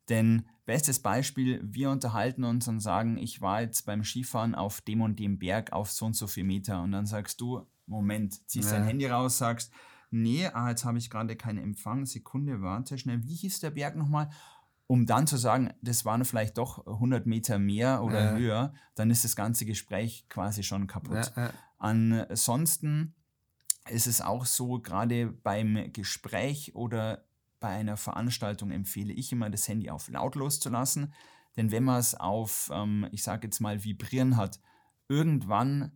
Denn 0.08 0.46
bestes 0.64 1.00
Beispiel, 1.00 1.60
wir 1.64 1.90
unterhalten 1.90 2.44
uns 2.44 2.68
und 2.68 2.80
sagen, 2.80 3.18
ich 3.18 3.40
war 3.40 3.62
jetzt 3.62 3.86
beim 3.86 4.04
Skifahren 4.04 4.54
auf 4.54 4.80
dem 4.80 5.00
und 5.00 5.18
dem 5.18 5.38
Berg 5.38 5.72
auf 5.72 5.90
so 5.90 6.06
und 6.06 6.14
so 6.14 6.28
viel 6.28 6.44
Meter. 6.44 6.82
Und 6.82 6.92
dann 6.92 7.06
sagst 7.06 7.40
du, 7.40 7.66
Moment, 7.86 8.48
ziehst 8.48 8.70
ja. 8.70 8.78
dein 8.78 8.86
Handy 8.86 9.06
raus, 9.06 9.38
sagst, 9.38 9.72
nee, 10.10 10.46
ah, 10.46 10.70
jetzt 10.70 10.84
habe 10.84 10.98
ich 10.98 11.10
gerade 11.10 11.34
keinen 11.36 11.58
Empfang, 11.58 12.06
Sekunde, 12.06 12.62
warte 12.62 12.98
schnell, 12.98 13.22
wie 13.24 13.34
hieß 13.34 13.60
der 13.60 13.70
Berg 13.70 13.96
nochmal? 13.96 14.30
Um 14.86 15.06
dann 15.06 15.26
zu 15.26 15.36
sagen, 15.36 15.72
das 15.80 16.04
waren 16.04 16.24
vielleicht 16.24 16.58
doch 16.58 16.86
100 16.86 17.26
Meter 17.26 17.58
mehr 17.58 18.02
oder 18.02 18.32
ja. 18.32 18.36
höher, 18.36 18.74
dann 18.94 19.10
ist 19.10 19.24
das 19.24 19.36
ganze 19.36 19.64
Gespräch 19.64 20.26
quasi 20.28 20.62
schon 20.62 20.86
kaputt. 20.86 21.32
Ja, 21.36 21.50
Ansonsten 21.78 23.14
ist 23.88 24.06
es 24.06 24.20
auch 24.20 24.44
so, 24.44 24.80
gerade 24.80 25.26
beim 25.26 25.92
Gespräch 25.92 26.74
oder 26.74 27.24
bei 27.62 27.68
einer 27.68 27.96
Veranstaltung 27.96 28.70
empfehle 28.70 29.14
ich 29.14 29.32
immer, 29.32 29.48
das 29.48 29.66
Handy 29.66 29.88
auf 29.88 30.08
lautlos 30.08 30.60
zu 30.60 30.68
lassen. 30.68 31.14
Denn 31.56 31.70
wenn 31.70 31.84
man 31.84 31.98
es 31.98 32.14
auf, 32.14 32.70
ähm, 32.72 33.06
ich 33.12 33.22
sage 33.22 33.46
jetzt 33.46 33.60
mal, 33.60 33.84
vibrieren 33.84 34.36
hat, 34.36 34.60
irgendwann 35.08 35.92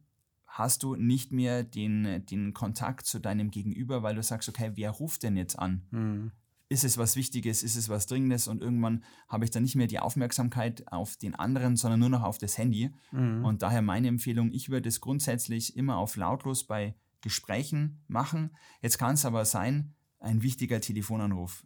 hast 0.46 0.82
du 0.82 0.96
nicht 0.96 1.32
mehr 1.32 1.64
den, 1.64 2.24
den 2.26 2.54
Kontakt 2.54 3.06
zu 3.06 3.18
deinem 3.18 3.50
Gegenüber, 3.50 4.02
weil 4.02 4.14
du 4.14 4.22
sagst, 4.22 4.48
okay, 4.48 4.72
wer 4.74 4.90
ruft 4.90 5.22
denn 5.22 5.36
jetzt 5.36 5.58
an? 5.58 5.86
Mhm. 5.90 6.32
Ist 6.68 6.84
es 6.84 6.98
was 6.98 7.14
Wichtiges, 7.14 7.62
ist 7.62 7.76
es 7.76 7.88
was 7.88 8.06
Dringendes 8.06 8.48
und 8.48 8.60
irgendwann 8.60 9.04
habe 9.28 9.44
ich 9.44 9.50
dann 9.50 9.62
nicht 9.62 9.76
mehr 9.76 9.86
die 9.86 10.00
Aufmerksamkeit 10.00 10.90
auf 10.90 11.16
den 11.16 11.34
anderen, 11.34 11.76
sondern 11.76 12.00
nur 12.00 12.08
noch 12.08 12.22
auf 12.22 12.38
das 12.38 12.58
Handy. 12.58 12.90
Mhm. 13.12 13.44
Und 13.44 13.62
daher 13.62 13.82
meine 13.82 14.08
Empfehlung, 14.08 14.50
ich 14.52 14.70
würde 14.70 14.88
es 14.88 15.00
grundsätzlich 15.00 15.76
immer 15.76 15.98
auf 15.98 16.16
lautlos 16.16 16.64
bei 16.64 16.96
Gesprächen 17.20 18.04
machen. 18.08 18.56
Jetzt 18.82 18.98
kann 18.98 19.14
es 19.14 19.24
aber 19.24 19.44
sein, 19.44 19.94
ein 20.26 20.42
wichtiger 20.42 20.80
Telefonanruf. 20.80 21.64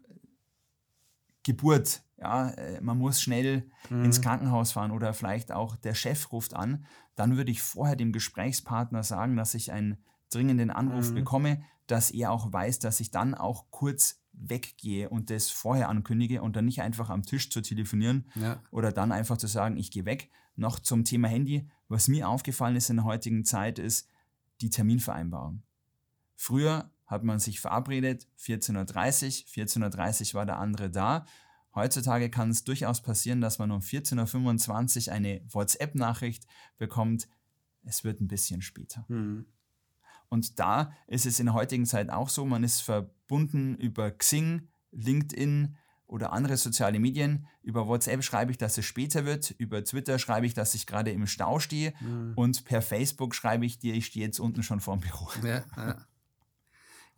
Geburt, 1.42 2.02
ja, 2.18 2.50
äh, 2.50 2.80
man 2.80 2.98
muss 2.98 3.20
schnell 3.20 3.70
mhm. 3.88 4.04
ins 4.04 4.20
Krankenhaus 4.20 4.72
fahren 4.72 4.90
oder 4.90 5.14
vielleicht 5.14 5.52
auch 5.52 5.76
der 5.76 5.94
Chef 5.94 6.30
ruft 6.32 6.54
an, 6.54 6.84
dann 7.16 7.36
würde 7.36 7.50
ich 7.50 7.62
vorher 7.62 7.96
dem 7.96 8.12
Gesprächspartner 8.12 9.02
sagen, 9.02 9.36
dass 9.36 9.54
ich 9.54 9.72
einen 9.72 9.96
dringenden 10.30 10.70
Anruf 10.70 11.10
mhm. 11.10 11.14
bekomme, 11.14 11.62
dass 11.86 12.10
er 12.10 12.30
auch 12.30 12.52
weiß, 12.52 12.78
dass 12.78 13.00
ich 13.00 13.10
dann 13.10 13.34
auch 13.34 13.66
kurz 13.70 14.20
weggehe 14.32 15.08
und 15.08 15.30
das 15.30 15.50
vorher 15.50 15.88
ankündige 15.88 16.42
und 16.42 16.56
dann 16.56 16.66
nicht 16.66 16.82
einfach 16.82 17.10
am 17.10 17.24
Tisch 17.24 17.50
zu 17.50 17.62
telefonieren 17.62 18.30
ja. 18.36 18.62
oder 18.70 18.92
dann 18.92 19.10
einfach 19.10 19.38
zu 19.38 19.46
sagen, 19.46 19.76
ich 19.76 19.90
gehe 19.90 20.04
weg. 20.04 20.30
Noch 20.56 20.78
zum 20.78 21.04
Thema 21.04 21.28
Handy. 21.28 21.68
Was 21.88 22.06
mir 22.06 22.28
aufgefallen 22.28 22.76
ist 22.76 22.90
in 22.90 22.96
der 22.96 23.04
heutigen 23.04 23.44
Zeit 23.44 23.78
ist 23.78 24.08
die 24.60 24.70
Terminvereinbarung. 24.70 25.62
Früher 26.36 26.90
hat 27.10 27.24
man 27.24 27.40
sich 27.40 27.60
verabredet, 27.60 28.28
14.30 28.38 28.76
Uhr, 29.58 29.66
14.30 29.66 30.28
Uhr 30.28 30.34
war 30.34 30.46
der 30.46 30.58
andere 30.58 30.90
da. 30.90 31.26
Heutzutage 31.74 32.30
kann 32.30 32.50
es 32.50 32.64
durchaus 32.64 33.00
passieren, 33.02 33.40
dass 33.40 33.58
man 33.58 33.72
um 33.72 33.80
14.25 33.80 35.08
Uhr 35.08 35.12
eine 35.12 35.42
WhatsApp-Nachricht 35.50 36.46
bekommt. 36.78 37.28
Es 37.82 38.04
wird 38.04 38.20
ein 38.20 38.28
bisschen 38.28 38.62
später. 38.62 39.04
Mhm. 39.08 39.46
Und 40.28 40.60
da 40.60 40.92
ist 41.08 41.26
es 41.26 41.40
in 41.40 41.46
der 41.46 41.54
heutigen 41.54 41.86
Zeit 41.86 42.10
auch 42.10 42.28
so, 42.28 42.44
man 42.44 42.62
ist 42.62 42.80
verbunden 42.80 43.74
über 43.76 44.12
Xing, 44.12 44.68
LinkedIn 44.92 45.76
oder 46.06 46.32
andere 46.32 46.56
soziale 46.56 47.00
Medien. 47.00 47.46
Über 47.62 47.88
WhatsApp 47.88 48.22
schreibe 48.22 48.52
ich, 48.52 48.58
dass 48.58 48.78
es 48.78 48.84
später 48.84 49.24
wird. 49.24 49.50
Über 49.58 49.82
Twitter 49.82 50.18
schreibe 50.18 50.46
ich, 50.46 50.54
dass 50.54 50.74
ich 50.74 50.86
gerade 50.86 51.10
im 51.10 51.26
Stau 51.26 51.58
stehe. 51.58 51.92
Mhm. 52.00 52.32
Und 52.36 52.64
per 52.64 52.82
Facebook 52.82 53.34
schreibe 53.34 53.66
ich 53.66 53.78
dir, 53.78 53.94
ich 53.94 54.06
stehe 54.06 54.26
jetzt 54.26 54.38
unten 54.38 54.62
schon 54.62 54.80
vor 54.80 54.96
dem 54.96 55.00
Büro. 55.00 55.28
Ja, 55.44 55.64
ja. 55.76 56.06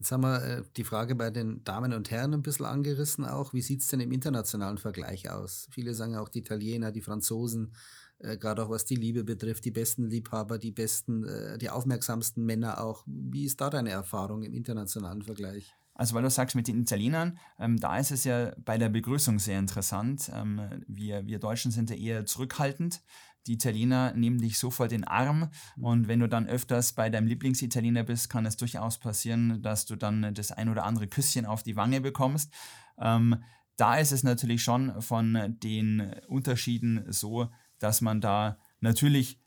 Jetzt 0.02 0.10
haben 0.10 0.24
wir 0.24 0.42
äh, 0.42 0.62
die 0.76 0.82
Frage 0.82 1.14
bei 1.14 1.30
den 1.30 1.62
Damen 1.62 1.92
und 1.92 2.10
Herren 2.10 2.34
ein 2.34 2.42
bisschen 2.42 2.66
angerissen 2.66 3.24
auch. 3.24 3.54
Wie 3.54 3.62
sieht 3.62 3.82
es 3.82 3.86
denn 3.86 4.00
im 4.00 4.10
internationalen 4.10 4.76
Vergleich 4.76 5.30
aus? 5.30 5.68
Viele 5.70 5.94
sagen 5.94 6.16
auch 6.16 6.28
die 6.28 6.40
Italiener, 6.40 6.90
die 6.90 7.02
Franzosen, 7.02 7.72
äh, 8.18 8.36
gerade 8.36 8.64
auch 8.64 8.68
was 8.68 8.84
die 8.84 8.96
Liebe 8.96 9.22
betrifft, 9.22 9.64
die 9.64 9.70
besten 9.70 10.10
Liebhaber, 10.10 10.58
die 10.58 10.72
besten, 10.72 11.22
äh, 11.22 11.56
die 11.56 11.70
aufmerksamsten 11.70 12.44
Männer 12.44 12.80
auch. 12.80 13.04
Wie 13.06 13.44
ist 13.44 13.60
da 13.60 13.70
deine 13.70 13.90
Erfahrung 13.90 14.42
im 14.42 14.54
internationalen 14.54 15.22
Vergleich? 15.22 15.72
Also 15.94 16.16
weil 16.16 16.22
du 16.24 16.30
sagst 16.30 16.56
mit 16.56 16.66
den 16.66 16.80
Italienern, 16.80 17.38
ähm, 17.60 17.78
da 17.78 17.96
ist 17.96 18.10
es 18.10 18.24
ja 18.24 18.52
bei 18.64 18.78
der 18.78 18.88
Begrüßung 18.88 19.38
sehr 19.38 19.60
interessant. 19.60 20.32
Ähm, 20.34 20.82
wir, 20.88 21.28
wir 21.28 21.38
Deutschen 21.38 21.70
sind 21.70 21.90
ja 21.90 21.96
eher 21.96 22.26
zurückhaltend 22.26 23.02
die 23.46 23.54
Italiener 23.54 24.12
nehmen 24.14 24.38
dich 24.38 24.58
sofort 24.58 24.92
in 24.92 25.02
den 25.02 25.08
Arm 25.08 25.50
mhm. 25.76 25.84
und 25.84 26.08
wenn 26.08 26.20
du 26.20 26.28
dann 26.28 26.46
öfters 26.46 26.92
bei 26.92 27.10
deinem 27.10 27.26
Lieblingsitaliener 27.26 28.04
bist, 28.04 28.30
kann 28.30 28.46
es 28.46 28.56
durchaus 28.56 28.98
passieren, 28.98 29.62
dass 29.62 29.86
du 29.86 29.96
dann 29.96 30.34
das 30.34 30.52
ein 30.52 30.68
oder 30.68 30.84
andere 30.84 31.08
Küsschen 31.08 31.46
auf 31.46 31.62
die 31.62 31.76
Wange 31.76 32.00
bekommst. 32.00 32.52
Ähm, 32.98 33.42
da 33.76 33.96
ist 33.96 34.12
es 34.12 34.22
natürlich 34.22 34.62
schon 34.62 35.00
von 35.00 35.56
den 35.62 36.14
Unterschieden 36.28 37.04
so, 37.08 37.48
dass 37.78 38.00
man 38.00 38.20
da 38.20 38.58
natürlich 38.80 39.40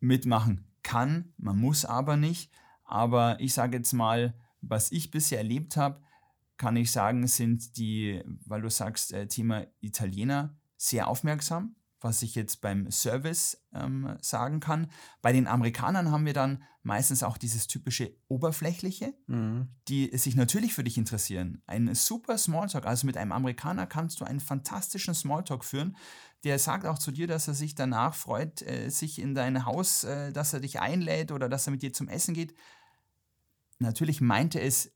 mitmachen 0.00 0.66
kann, 0.82 1.32
man 1.38 1.58
muss 1.58 1.84
aber 1.84 2.16
nicht. 2.16 2.50
Aber 2.84 3.38
ich 3.40 3.54
sage 3.54 3.76
jetzt 3.76 3.92
mal, 3.92 4.34
was 4.60 4.90
ich 4.92 5.10
bisher 5.10 5.38
erlebt 5.38 5.76
habe, 5.76 6.00
kann 6.56 6.76
ich 6.76 6.90
sagen, 6.90 7.26
sind 7.26 7.76
die, 7.76 8.22
weil 8.44 8.62
du 8.62 8.70
sagst, 8.70 9.12
äh, 9.12 9.28
Thema 9.28 9.66
Italiener, 9.80 10.56
sehr 10.76 11.08
aufmerksam 11.08 11.76
was 12.00 12.22
ich 12.22 12.34
jetzt 12.34 12.60
beim 12.60 12.90
Service 12.90 13.62
ähm, 13.72 14.16
sagen 14.20 14.60
kann. 14.60 14.90
Bei 15.20 15.32
den 15.32 15.46
Amerikanern 15.46 16.10
haben 16.10 16.26
wir 16.26 16.32
dann 16.32 16.62
meistens 16.82 17.22
auch 17.22 17.36
dieses 17.36 17.66
typische 17.66 18.14
Oberflächliche, 18.28 19.14
mhm. 19.26 19.68
die 19.88 20.16
sich 20.16 20.36
natürlich 20.36 20.74
für 20.74 20.84
dich 20.84 20.96
interessieren. 20.96 21.62
Ein 21.66 21.94
super 21.94 22.38
Smalltalk, 22.38 22.86
also 22.86 23.06
mit 23.06 23.16
einem 23.16 23.32
Amerikaner 23.32 23.86
kannst 23.86 24.20
du 24.20 24.24
einen 24.24 24.40
fantastischen 24.40 25.14
Smalltalk 25.14 25.64
führen. 25.64 25.96
Der 26.44 26.58
sagt 26.58 26.86
auch 26.86 26.98
zu 26.98 27.10
dir, 27.10 27.26
dass 27.26 27.48
er 27.48 27.54
sich 27.54 27.74
danach 27.74 28.14
freut, 28.14 28.62
äh, 28.62 28.90
sich 28.90 29.20
in 29.20 29.34
dein 29.34 29.66
Haus, 29.66 30.04
äh, 30.04 30.32
dass 30.32 30.52
er 30.52 30.60
dich 30.60 30.80
einlädt 30.80 31.32
oder 31.32 31.48
dass 31.48 31.66
er 31.66 31.72
mit 31.72 31.82
dir 31.82 31.92
zum 31.92 32.08
Essen 32.08 32.34
geht. 32.34 32.54
Natürlich 33.80 34.20
meinte 34.20 34.60
es 34.60 34.92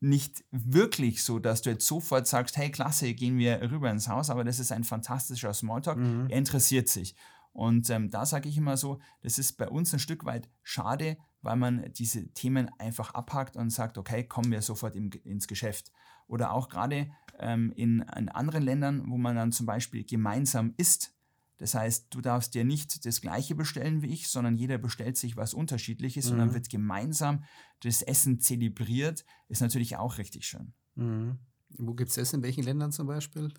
nicht 0.00 0.44
wirklich 0.50 1.22
so, 1.22 1.38
dass 1.38 1.62
du 1.62 1.70
jetzt 1.70 1.86
sofort 1.86 2.26
sagst, 2.26 2.56
hey, 2.56 2.70
klasse, 2.70 3.12
gehen 3.14 3.38
wir 3.38 3.60
rüber 3.70 3.90
ins 3.90 4.08
Haus, 4.08 4.30
aber 4.30 4.44
das 4.44 4.58
ist 4.58 4.72
ein 4.72 4.84
fantastischer 4.84 5.52
Smalltalk. 5.52 5.98
Mhm. 5.98 6.26
Er 6.28 6.38
interessiert 6.38 6.88
sich. 6.88 7.14
Und 7.52 7.90
ähm, 7.90 8.10
da 8.10 8.24
sage 8.26 8.48
ich 8.48 8.56
immer 8.56 8.76
so, 8.76 9.00
das 9.22 9.38
ist 9.38 9.58
bei 9.58 9.68
uns 9.68 9.92
ein 9.92 9.98
Stück 9.98 10.24
weit 10.24 10.48
schade, 10.62 11.18
weil 11.42 11.56
man 11.56 11.92
diese 11.92 12.32
Themen 12.32 12.70
einfach 12.78 13.12
abhakt 13.14 13.56
und 13.56 13.70
sagt, 13.70 13.98
okay, 13.98 14.24
kommen 14.24 14.50
wir 14.50 14.62
sofort 14.62 14.96
im, 14.96 15.10
ins 15.24 15.48
Geschäft. 15.48 15.92
oder 16.26 16.52
auch 16.52 16.68
gerade 16.68 17.10
ähm, 17.38 17.72
in, 17.74 18.04
in 18.16 18.28
anderen 18.28 18.62
Ländern, 18.62 19.10
wo 19.10 19.18
man 19.18 19.36
dann 19.36 19.52
zum 19.52 19.66
Beispiel 19.66 20.04
gemeinsam 20.04 20.74
isst. 20.76 21.12
Das 21.60 21.74
heißt, 21.74 22.06
du 22.08 22.22
darfst 22.22 22.54
dir 22.54 22.64
nicht 22.64 23.04
das 23.04 23.20
gleiche 23.20 23.54
bestellen 23.54 24.00
wie 24.00 24.06
ich, 24.06 24.28
sondern 24.28 24.56
jeder 24.56 24.78
bestellt 24.78 25.18
sich 25.18 25.36
was 25.36 25.52
unterschiedliches 25.52 26.26
mhm. 26.26 26.32
und 26.32 26.38
dann 26.38 26.48
mhm. 26.48 26.54
wird 26.54 26.70
gemeinsam 26.70 27.44
das 27.80 28.00
Essen 28.00 28.40
zelebriert. 28.40 29.26
Ist 29.48 29.60
natürlich 29.60 29.98
auch 29.98 30.16
richtig 30.16 30.46
schön. 30.46 30.72
Mhm. 30.94 31.38
Wo 31.76 31.92
gibt 31.92 32.08
es 32.08 32.16
das? 32.16 32.32
In 32.32 32.42
welchen 32.42 32.64
Ländern 32.64 32.92
zum 32.92 33.06
Beispiel? 33.06 33.52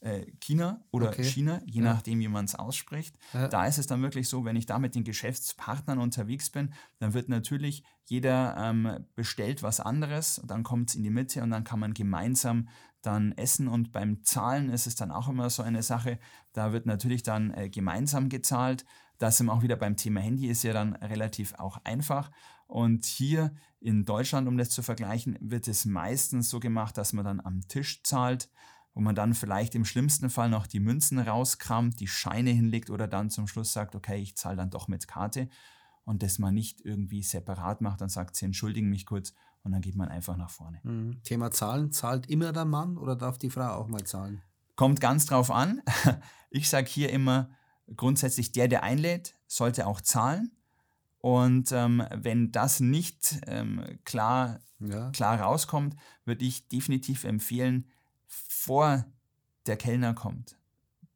Äh, 0.00 0.26
China 0.38 0.84
oder 0.90 1.08
okay. 1.08 1.24
China, 1.24 1.62
je 1.64 1.80
ja. 1.80 1.94
nachdem, 1.94 2.20
wie 2.20 2.28
man 2.28 2.44
es 2.44 2.54
ausspricht. 2.54 3.16
Ja. 3.32 3.48
Da 3.48 3.66
ist 3.66 3.78
es 3.78 3.86
dann 3.86 4.02
wirklich 4.02 4.28
so, 4.28 4.44
wenn 4.44 4.54
ich 4.54 4.66
da 4.66 4.78
mit 4.78 4.94
den 4.94 5.04
Geschäftspartnern 5.04 5.98
unterwegs 5.98 6.50
bin, 6.50 6.74
dann 6.98 7.14
wird 7.14 7.30
natürlich 7.30 7.84
jeder 8.04 8.54
ähm, 8.58 9.06
bestellt 9.14 9.62
was 9.62 9.80
anderes, 9.80 10.42
dann 10.46 10.62
kommt 10.62 10.90
es 10.90 10.96
in 10.96 11.02
die 11.02 11.10
Mitte 11.10 11.42
und 11.42 11.50
dann 11.50 11.64
kann 11.64 11.80
man 11.80 11.94
gemeinsam 11.94 12.68
dann 13.06 13.32
essen 13.32 13.68
und 13.68 13.92
beim 13.92 14.22
Zahlen 14.24 14.68
ist 14.70 14.86
es 14.86 14.94
dann 14.94 15.10
auch 15.10 15.28
immer 15.28 15.48
so 15.50 15.62
eine 15.62 15.82
Sache, 15.82 16.18
da 16.52 16.72
wird 16.72 16.86
natürlich 16.86 17.22
dann 17.22 17.52
äh, 17.54 17.68
gemeinsam 17.68 18.28
gezahlt. 18.28 18.84
Das 19.18 19.38
sind 19.38 19.48
auch 19.48 19.62
wieder 19.62 19.76
beim 19.76 19.96
Thema 19.96 20.20
Handy, 20.20 20.48
ist 20.48 20.62
ja 20.62 20.72
dann 20.72 20.94
relativ 20.96 21.54
auch 21.54 21.78
einfach. 21.84 22.30
Und 22.66 23.04
hier 23.04 23.54
in 23.80 24.04
Deutschland, 24.04 24.48
um 24.48 24.58
das 24.58 24.70
zu 24.70 24.82
vergleichen, 24.82 25.38
wird 25.40 25.68
es 25.68 25.84
meistens 25.84 26.50
so 26.50 26.60
gemacht, 26.60 26.98
dass 26.98 27.12
man 27.12 27.24
dann 27.24 27.40
am 27.40 27.66
Tisch 27.68 28.02
zahlt, 28.02 28.50
wo 28.94 29.00
man 29.00 29.14
dann 29.14 29.34
vielleicht 29.34 29.74
im 29.74 29.84
schlimmsten 29.84 30.30
Fall 30.30 30.48
noch 30.48 30.66
die 30.66 30.80
Münzen 30.80 31.18
rauskramt, 31.18 32.00
die 32.00 32.08
Scheine 32.08 32.50
hinlegt 32.50 32.90
oder 32.90 33.06
dann 33.06 33.30
zum 33.30 33.46
Schluss 33.46 33.72
sagt, 33.72 33.94
okay, 33.94 34.16
ich 34.16 34.36
zahle 34.36 34.56
dann 34.56 34.70
doch 34.70 34.88
mit 34.88 35.06
Karte 35.06 35.48
und 36.04 36.22
das 36.22 36.38
man 36.38 36.54
nicht 36.54 36.80
irgendwie 36.80 37.22
separat 37.22 37.80
macht 37.82 38.00
und 38.00 38.08
sagt, 38.08 38.36
Sie 38.36 38.46
entschuldigen 38.46 38.88
mich 38.88 39.06
kurz 39.06 39.34
und 39.66 39.72
dann 39.72 39.82
geht 39.82 39.96
man 39.96 40.08
einfach 40.08 40.36
nach 40.36 40.48
vorne. 40.48 40.78
Mhm. 40.84 41.20
Thema 41.24 41.50
Zahlen, 41.50 41.90
zahlt 41.90 42.30
immer 42.30 42.52
der 42.52 42.64
Mann 42.64 42.96
oder 42.96 43.16
darf 43.16 43.36
die 43.36 43.50
Frau 43.50 43.74
auch 43.74 43.88
mal 43.88 44.04
zahlen? 44.04 44.40
Kommt 44.76 45.00
ganz 45.00 45.26
drauf 45.26 45.50
an. 45.50 45.82
Ich 46.48 46.70
sage 46.70 46.86
hier 46.88 47.10
immer 47.10 47.50
grundsätzlich, 47.96 48.52
der, 48.52 48.68
der 48.68 48.82
einlädt, 48.82 49.34
sollte 49.46 49.86
auch 49.86 50.00
zahlen. 50.00 50.52
Und 51.18 51.70
ähm, 51.72 52.02
wenn 52.14 52.52
das 52.52 52.78
nicht 52.80 53.40
ähm, 53.46 53.84
klar, 54.04 54.60
ja. 54.78 55.10
klar 55.10 55.40
rauskommt, 55.40 55.96
würde 56.24 56.44
ich 56.44 56.68
definitiv 56.68 57.24
empfehlen, 57.24 57.90
vor 58.26 59.04
der 59.66 59.76
Kellner 59.76 60.14
kommt, 60.14 60.56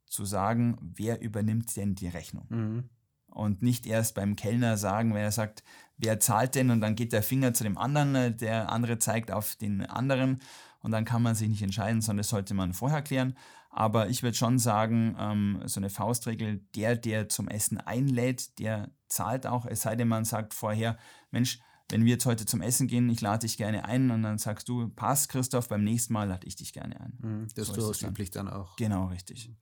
zu 0.04 0.24
sagen, 0.26 0.76
wer 0.80 1.22
übernimmt 1.22 1.74
denn 1.76 1.94
die 1.94 2.08
Rechnung. 2.08 2.46
Mhm. 2.50 2.90
Und 3.30 3.62
nicht 3.62 3.86
erst 3.86 4.14
beim 4.14 4.36
Kellner 4.36 4.76
sagen, 4.76 5.14
wenn 5.14 5.22
er 5.22 5.32
sagt, 5.32 5.62
wer 5.98 6.18
zahlt 6.20 6.54
denn 6.54 6.70
und 6.70 6.80
dann 6.80 6.96
geht 6.96 7.12
der 7.12 7.22
Finger 7.22 7.54
zu 7.54 7.64
dem 7.64 7.78
anderen, 7.78 8.14
äh, 8.14 8.34
der 8.34 8.70
andere 8.70 8.98
zeigt 8.98 9.30
auf 9.30 9.56
den 9.56 9.84
anderen 9.86 10.40
und 10.80 10.90
dann 10.90 11.04
kann 11.04 11.22
man 11.22 11.34
sich 11.34 11.48
nicht 11.48 11.62
entscheiden, 11.62 12.00
sondern 12.00 12.18
das 12.18 12.30
sollte 12.30 12.54
man 12.54 12.72
vorher 12.72 13.02
klären. 13.02 13.36
Aber 13.70 14.08
ich 14.08 14.22
würde 14.22 14.36
schon 14.36 14.58
sagen, 14.58 15.14
ähm, 15.18 15.62
so 15.66 15.78
eine 15.78 15.90
Faustregel, 15.90 16.64
der, 16.74 16.96
der 16.96 17.28
zum 17.28 17.48
Essen 17.48 17.78
einlädt, 17.78 18.58
der 18.58 18.90
zahlt 19.08 19.46
auch, 19.46 19.64
es 19.64 19.82
sei 19.82 19.94
denn, 19.94 20.08
man 20.08 20.24
sagt 20.24 20.54
vorher, 20.54 20.98
Mensch, 21.30 21.60
wenn 21.90 22.04
wir 22.04 22.12
jetzt 22.12 22.26
heute 22.26 22.46
zum 22.46 22.62
Essen 22.62 22.86
gehen, 22.86 23.08
ich 23.10 23.20
lade 23.20 23.46
dich 23.46 23.56
gerne 23.56 23.84
ein 23.84 24.10
und 24.10 24.22
dann 24.22 24.38
sagst 24.38 24.68
du, 24.68 24.88
passt 24.88 25.28
Christoph, 25.28 25.68
beim 25.68 25.84
nächsten 25.84 26.12
Mal 26.12 26.28
lade 26.28 26.46
ich 26.46 26.56
dich 26.56 26.72
gerne 26.72 27.00
ein. 27.00 27.18
Mhm, 27.20 27.48
das 27.54 27.68
so 27.68 27.90
ist 27.90 28.02
üblich 28.02 28.30
dann 28.30 28.48
auch. 28.48 28.76
Genau, 28.76 29.06
richtig. 29.06 29.52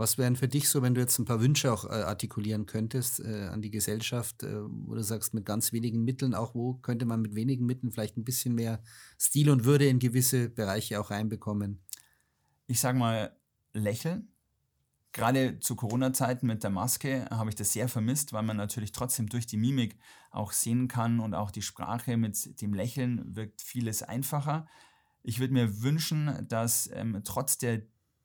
Was 0.00 0.16
wären 0.16 0.34
für 0.34 0.48
dich 0.48 0.70
so, 0.70 0.80
wenn 0.80 0.94
du 0.94 1.02
jetzt 1.02 1.18
ein 1.18 1.26
paar 1.26 1.42
Wünsche 1.42 1.70
auch 1.70 1.84
äh, 1.84 1.88
artikulieren 1.88 2.64
könntest 2.64 3.20
äh, 3.20 3.48
an 3.52 3.60
die 3.60 3.70
Gesellschaft, 3.70 4.42
äh, 4.44 4.62
wo 4.62 4.94
du 4.94 5.02
sagst, 5.02 5.34
mit 5.34 5.44
ganz 5.44 5.74
wenigen 5.74 6.04
Mitteln, 6.04 6.34
auch 6.34 6.54
wo 6.54 6.72
könnte 6.72 7.04
man 7.04 7.20
mit 7.20 7.34
wenigen 7.34 7.66
Mitteln 7.66 7.92
vielleicht 7.92 8.16
ein 8.16 8.24
bisschen 8.24 8.54
mehr 8.54 8.82
Stil 9.18 9.50
und 9.50 9.66
Würde 9.66 9.86
in 9.86 9.98
gewisse 9.98 10.48
Bereiche 10.48 10.98
auch 10.98 11.10
reinbekommen? 11.10 11.82
Ich 12.66 12.80
sage 12.80 12.96
mal, 12.96 13.36
lächeln. 13.74 14.32
Gerade 15.12 15.60
zu 15.60 15.76
Corona-Zeiten 15.76 16.46
mit 16.46 16.62
der 16.62 16.70
Maske 16.70 17.26
habe 17.28 17.50
ich 17.50 17.56
das 17.56 17.74
sehr 17.74 17.86
vermisst, 17.86 18.32
weil 18.32 18.42
man 18.42 18.56
natürlich 18.56 18.92
trotzdem 18.92 19.28
durch 19.28 19.46
die 19.46 19.58
Mimik 19.58 19.98
auch 20.30 20.52
sehen 20.52 20.88
kann 20.88 21.20
und 21.20 21.34
auch 21.34 21.50
die 21.50 21.60
Sprache 21.60 22.16
mit 22.16 22.62
dem 22.62 22.72
Lächeln 22.72 23.36
wirkt 23.36 23.60
vieles 23.60 24.02
einfacher. 24.02 24.66
Ich 25.22 25.40
würde 25.40 25.52
mir 25.52 25.82
wünschen, 25.82 26.46
dass 26.48 26.88
ähm, 26.90 27.20
trotz 27.22 27.58
der 27.58 27.82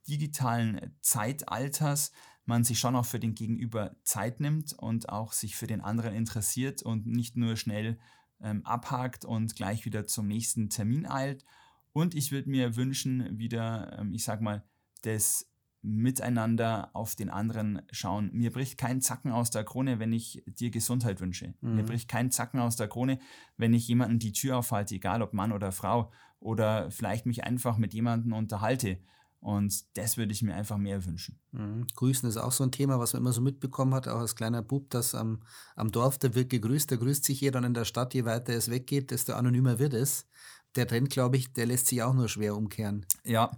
digitalen 0.08 0.94
Zeitalters 1.00 2.12
man 2.46 2.64
sich 2.64 2.78
schon 2.78 2.96
auch 2.96 3.04
für 3.04 3.18
den 3.18 3.34
Gegenüber 3.34 3.96
Zeit 4.04 4.40
nimmt 4.40 4.72
und 4.72 5.08
auch 5.08 5.32
sich 5.32 5.56
für 5.56 5.66
den 5.66 5.80
anderen 5.80 6.14
interessiert 6.14 6.82
und 6.82 7.06
nicht 7.06 7.36
nur 7.36 7.56
schnell 7.56 7.98
ähm, 8.40 8.64
abhakt 8.64 9.24
und 9.24 9.56
gleich 9.56 9.84
wieder 9.84 10.06
zum 10.06 10.28
nächsten 10.28 10.70
Termin 10.70 11.06
eilt. 11.06 11.44
Und 11.92 12.14
ich 12.14 12.30
würde 12.30 12.48
mir 12.48 12.76
wünschen, 12.76 13.38
wieder, 13.38 13.98
ähm, 13.98 14.12
ich 14.12 14.24
sag 14.24 14.40
mal, 14.40 14.62
das 15.02 15.50
Miteinander 15.82 16.90
auf 16.94 17.14
den 17.14 17.30
anderen 17.30 17.82
schauen. 17.90 18.30
Mir 18.32 18.52
bricht 18.52 18.76
kein 18.76 19.00
Zacken 19.00 19.30
aus 19.30 19.50
der 19.50 19.64
Krone, 19.64 19.98
wenn 19.98 20.12
ich 20.12 20.42
dir 20.46 20.70
Gesundheit 20.70 21.20
wünsche. 21.20 21.54
Mhm. 21.60 21.76
Mir 21.76 21.84
bricht 21.84 22.08
kein 22.08 22.30
Zacken 22.30 22.60
aus 22.60 22.76
der 22.76 22.88
Krone, 22.88 23.18
wenn 23.56 23.72
ich 23.72 23.86
jemanden 23.86 24.18
die 24.18 24.32
Tür 24.32 24.58
aufhalte, 24.58 24.96
egal 24.96 25.22
ob 25.22 25.32
Mann 25.32 25.52
oder 25.52 25.72
Frau, 25.72 26.10
oder 26.40 26.90
vielleicht 26.90 27.26
mich 27.26 27.44
einfach 27.44 27.76
mit 27.76 27.94
jemandem 27.94 28.32
unterhalte. 28.32 28.98
Und 29.40 29.84
das 29.96 30.16
würde 30.16 30.32
ich 30.32 30.42
mir 30.42 30.54
einfach 30.54 30.76
mehr 30.76 31.04
wünschen. 31.04 31.38
Mhm. 31.52 31.86
Grüßen 31.94 32.28
ist 32.28 32.36
auch 32.36 32.52
so 32.52 32.64
ein 32.64 32.72
Thema, 32.72 32.98
was 32.98 33.12
man 33.12 33.22
immer 33.22 33.32
so 33.32 33.40
mitbekommen 33.40 33.94
hat, 33.94 34.08
auch 34.08 34.18
als 34.18 34.34
kleiner 34.34 34.62
Bub, 34.62 34.90
dass 34.90 35.14
am, 35.14 35.42
am 35.76 35.92
Dorf, 35.92 36.18
da 36.18 36.34
wird 36.34 36.50
gegrüßt, 36.50 36.90
da 36.90 36.96
grüßt 36.96 37.24
sich 37.24 37.40
jeder 37.40 37.58
und 37.58 37.64
in 37.64 37.74
der 37.74 37.84
Stadt, 37.84 38.14
je 38.14 38.24
weiter 38.24 38.54
es 38.54 38.70
weggeht, 38.70 39.10
desto 39.10 39.34
anonymer 39.34 39.78
wird 39.78 39.94
es. 39.94 40.26
Der 40.74 40.86
Trend, 40.86 41.10
glaube 41.10 41.36
ich, 41.36 41.52
der 41.52 41.66
lässt 41.66 41.86
sich 41.86 42.02
auch 42.02 42.14
nur 42.14 42.28
schwer 42.28 42.56
umkehren. 42.56 43.06
Ja, 43.24 43.50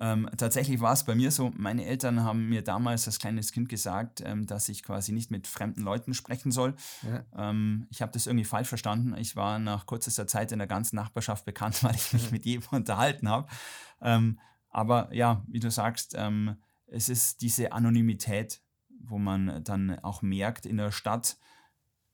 ähm, 0.00 0.28
tatsächlich 0.36 0.80
war 0.80 0.94
es 0.94 1.04
bei 1.04 1.14
mir 1.14 1.30
so, 1.30 1.52
meine 1.56 1.84
Eltern 1.84 2.24
haben 2.24 2.48
mir 2.48 2.62
damals 2.62 3.06
als 3.06 3.18
kleines 3.18 3.52
Kind 3.52 3.68
gesagt, 3.68 4.20
ähm, 4.24 4.46
dass 4.46 4.68
ich 4.68 4.82
quasi 4.82 5.12
nicht 5.12 5.30
mit 5.30 5.46
fremden 5.46 5.82
Leuten 5.82 6.14
sprechen 6.14 6.50
soll. 6.50 6.74
Ja. 7.02 7.50
Ähm, 7.50 7.86
ich 7.90 8.02
habe 8.02 8.10
das 8.10 8.26
irgendwie 8.26 8.44
falsch 8.44 8.68
verstanden. 8.68 9.14
Ich 9.16 9.36
war 9.36 9.58
nach 9.58 9.86
kürzester 9.86 10.26
Zeit 10.26 10.50
in 10.50 10.58
der 10.58 10.66
ganzen 10.66 10.96
Nachbarschaft 10.96 11.44
bekannt, 11.44 11.82
weil 11.84 11.94
ich 11.94 12.12
mich 12.12 12.32
mit 12.32 12.44
jedem 12.44 12.66
unterhalten 12.70 13.28
habe. 13.28 13.48
Aber 14.72 15.14
ja, 15.14 15.44
wie 15.46 15.60
du 15.60 15.70
sagst, 15.70 16.14
ähm, 16.18 16.56
es 16.86 17.08
ist 17.08 17.42
diese 17.42 17.72
Anonymität, 17.72 18.60
wo 18.88 19.18
man 19.18 19.62
dann 19.64 19.98
auch 20.00 20.22
merkt 20.22 20.66
in 20.66 20.78
der 20.78 20.90
Stadt, 20.90 21.36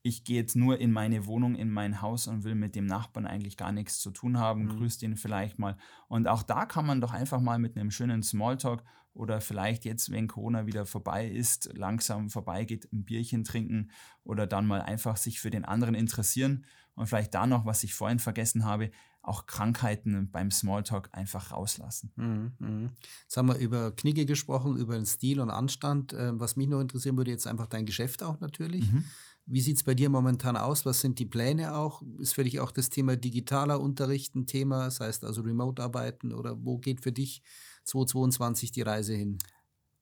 ich 0.02 0.24
gehe 0.24 0.36
jetzt 0.36 0.56
nur 0.56 0.80
in 0.80 0.92
meine 0.92 1.26
Wohnung, 1.26 1.54
in 1.54 1.70
mein 1.70 2.00
Haus 2.00 2.26
und 2.26 2.44
will 2.44 2.54
mit 2.54 2.74
dem 2.74 2.86
Nachbarn 2.86 3.26
eigentlich 3.26 3.56
gar 3.56 3.72
nichts 3.72 4.00
zu 4.00 4.10
tun 4.10 4.38
haben, 4.38 4.64
mhm. 4.64 4.68
grüßt 4.70 5.02
ihn 5.02 5.16
vielleicht 5.16 5.58
mal. 5.58 5.76
Und 6.08 6.28
auch 6.28 6.42
da 6.42 6.66
kann 6.66 6.86
man 6.86 7.00
doch 7.00 7.12
einfach 7.12 7.40
mal 7.40 7.58
mit 7.58 7.76
einem 7.76 7.90
schönen 7.90 8.22
Smalltalk 8.22 8.82
oder 9.12 9.40
vielleicht 9.40 9.84
jetzt, 9.84 10.10
wenn 10.10 10.28
Corona 10.28 10.66
wieder 10.66 10.86
vorbei 10.86 11.26
ist, 11.28 11.70
langsam 11.74 12.30
vorbeigeht, 12.30 12.88
ein 12.92 13.04
Bierchen 13.04 13.44
trinken 13.44 13.90
oder 14.22 14.46
dann 14.46 14.66
mal 14.66 14.80
einfach 14.80 15.16
sich 15.16 15.40
für 15.40 15.50
den 15.50 15.64
anderen 15.64 15.94
interessieren 15.94 16.64
und 16.94 17.06
vielleicht 17.06 17.34
da 17.34 17.46
noch, 17.46 17.66
was 17.66 17.82
ich 17.82 17.94
vorhin 17.94 18.20
vergessen 18.20 18.64
habe, 18.64 18.90
auch 19.28 19.46
Krankheiten 19.46 20.30
beim 20.30 20.50
Smalltalk 20.50 21.10
einfach 21.12 21.52
rauslassen. 21.52 22.10
Mhm, 22.16 22.52
mh. 22.58 22.90
Jetzt 23.22 23.36
haben 23.36 23.48
wir 23.48 23.56
über 23.56 23.92
Knigge 23.92 24.26
gesprochen, 24.26 24.76
über 24.76 24.94
den 24.94 25.06
Stil 25.06 25.40
und 25.40 25.50
Anstand. 25.50 26.14
Ähm, 26.18 26.40
was 26.40 26.56
mich 26.56 26.68
noch 26.68 26.80
interessieren 26.80 27.16
würde, 27.16 27.30
jetzt 27.30 27.46
einfach 27.46 27.66
dein 27.66 27.86
Geschäft 27.86 28.22
auch 28.22 28.40
natürlich. 28.40 28.90
Mhm. 28.90 29.04
Wie 29.46 29.60
sieht 29.60 29.76
es 29.76 29.82
bei 29.82 29.94
dir 29.94 30.10
momentan 30.10 30.56
aus? 30.56 30.84
Was 30.84 31.00
sind 31.00 31.18
die 31.18 31.26
Pläne 31.26 31.74
auch? 31.74 32.02
Ist 32.18 32.34
für 32.34 32.44
dich 32.44 32.60
auch 32.60 32.70
das 32.70 32.90
Thema 32.90 33.16
digitaler 33.16 33.80
Unterricht 33.80 34.34
ein 34.34 34.46
Thema? 34.46 34.84
Das 34.84 35.00
heißt 35.00 35.24
also 35.24 35.42
Remote-Arbeiten 35.42 36.32
oder 36.32 36.56
wo 36.62 36.78
geht 36.78 37.02
für 37.02 37.12
dich 37.12 37.42
2022 37.84 38.72
die 38.72 38.82
Reise 38.82 39.14
hin? 39.14 39.38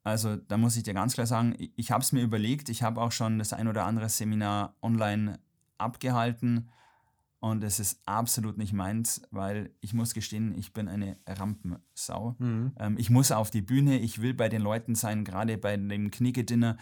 Also 0.03 0.37
da 0.37 0.57
muss 0.57 0.77
ich 0.77 0.83
dir 0.83 0.95
ganz 0.95 1.15
klar 1.15 1.27
sagen, 1.27 1.57
ich 1.77 1.91
habe 1.91 2.03
es 2.03 2.13
mir 2.13 2.23
überlegt. 2.23 2.69
Ich 2.69 2.83
habe 2.83 3.01
auch 3.01 3.13
schon 3.13 3.39
das 3.39 3.53
ein 3.53 3.69
oder 3.69 3.85
andere 3.85 4.09
Seminar 4.09 4.75
online 4.83 5.39
abgehalten 5.79 6.71
und 7.51 7.63
es 7.63 7.79
ist 7.79 8.01
absolut 8.07 8.59
nicht 8.59 8.73
meins, 8.73 9.23
weil 9.31 9.71
ich 9.81 9.95
muss 9.95 10.15
gestehen, 10.15 10.53
ich 10.59 10.73
bin 10.73 10.89
eine 10.89 11.17
Rampensau. 11.29 12.35
Mhm. 12.41 12.73
Ähm, 12.77 12.97
ich 12.99 13.09
muss 13.09 13.31
auf 13.31 13.51
die 13.51 13.63
Bühne, 13.63 14.01
ich 14.01 14.21
will 14.21 14.35
bei 14.35 14.49
den 14.49 14.63
Leuten 14.63 14.97
sein, 14.97 15.25
gerade 15.25 15.57
bei 15.57 15.77
dem 15.77 16.11
Knicke-Dinner. 16.11 16.77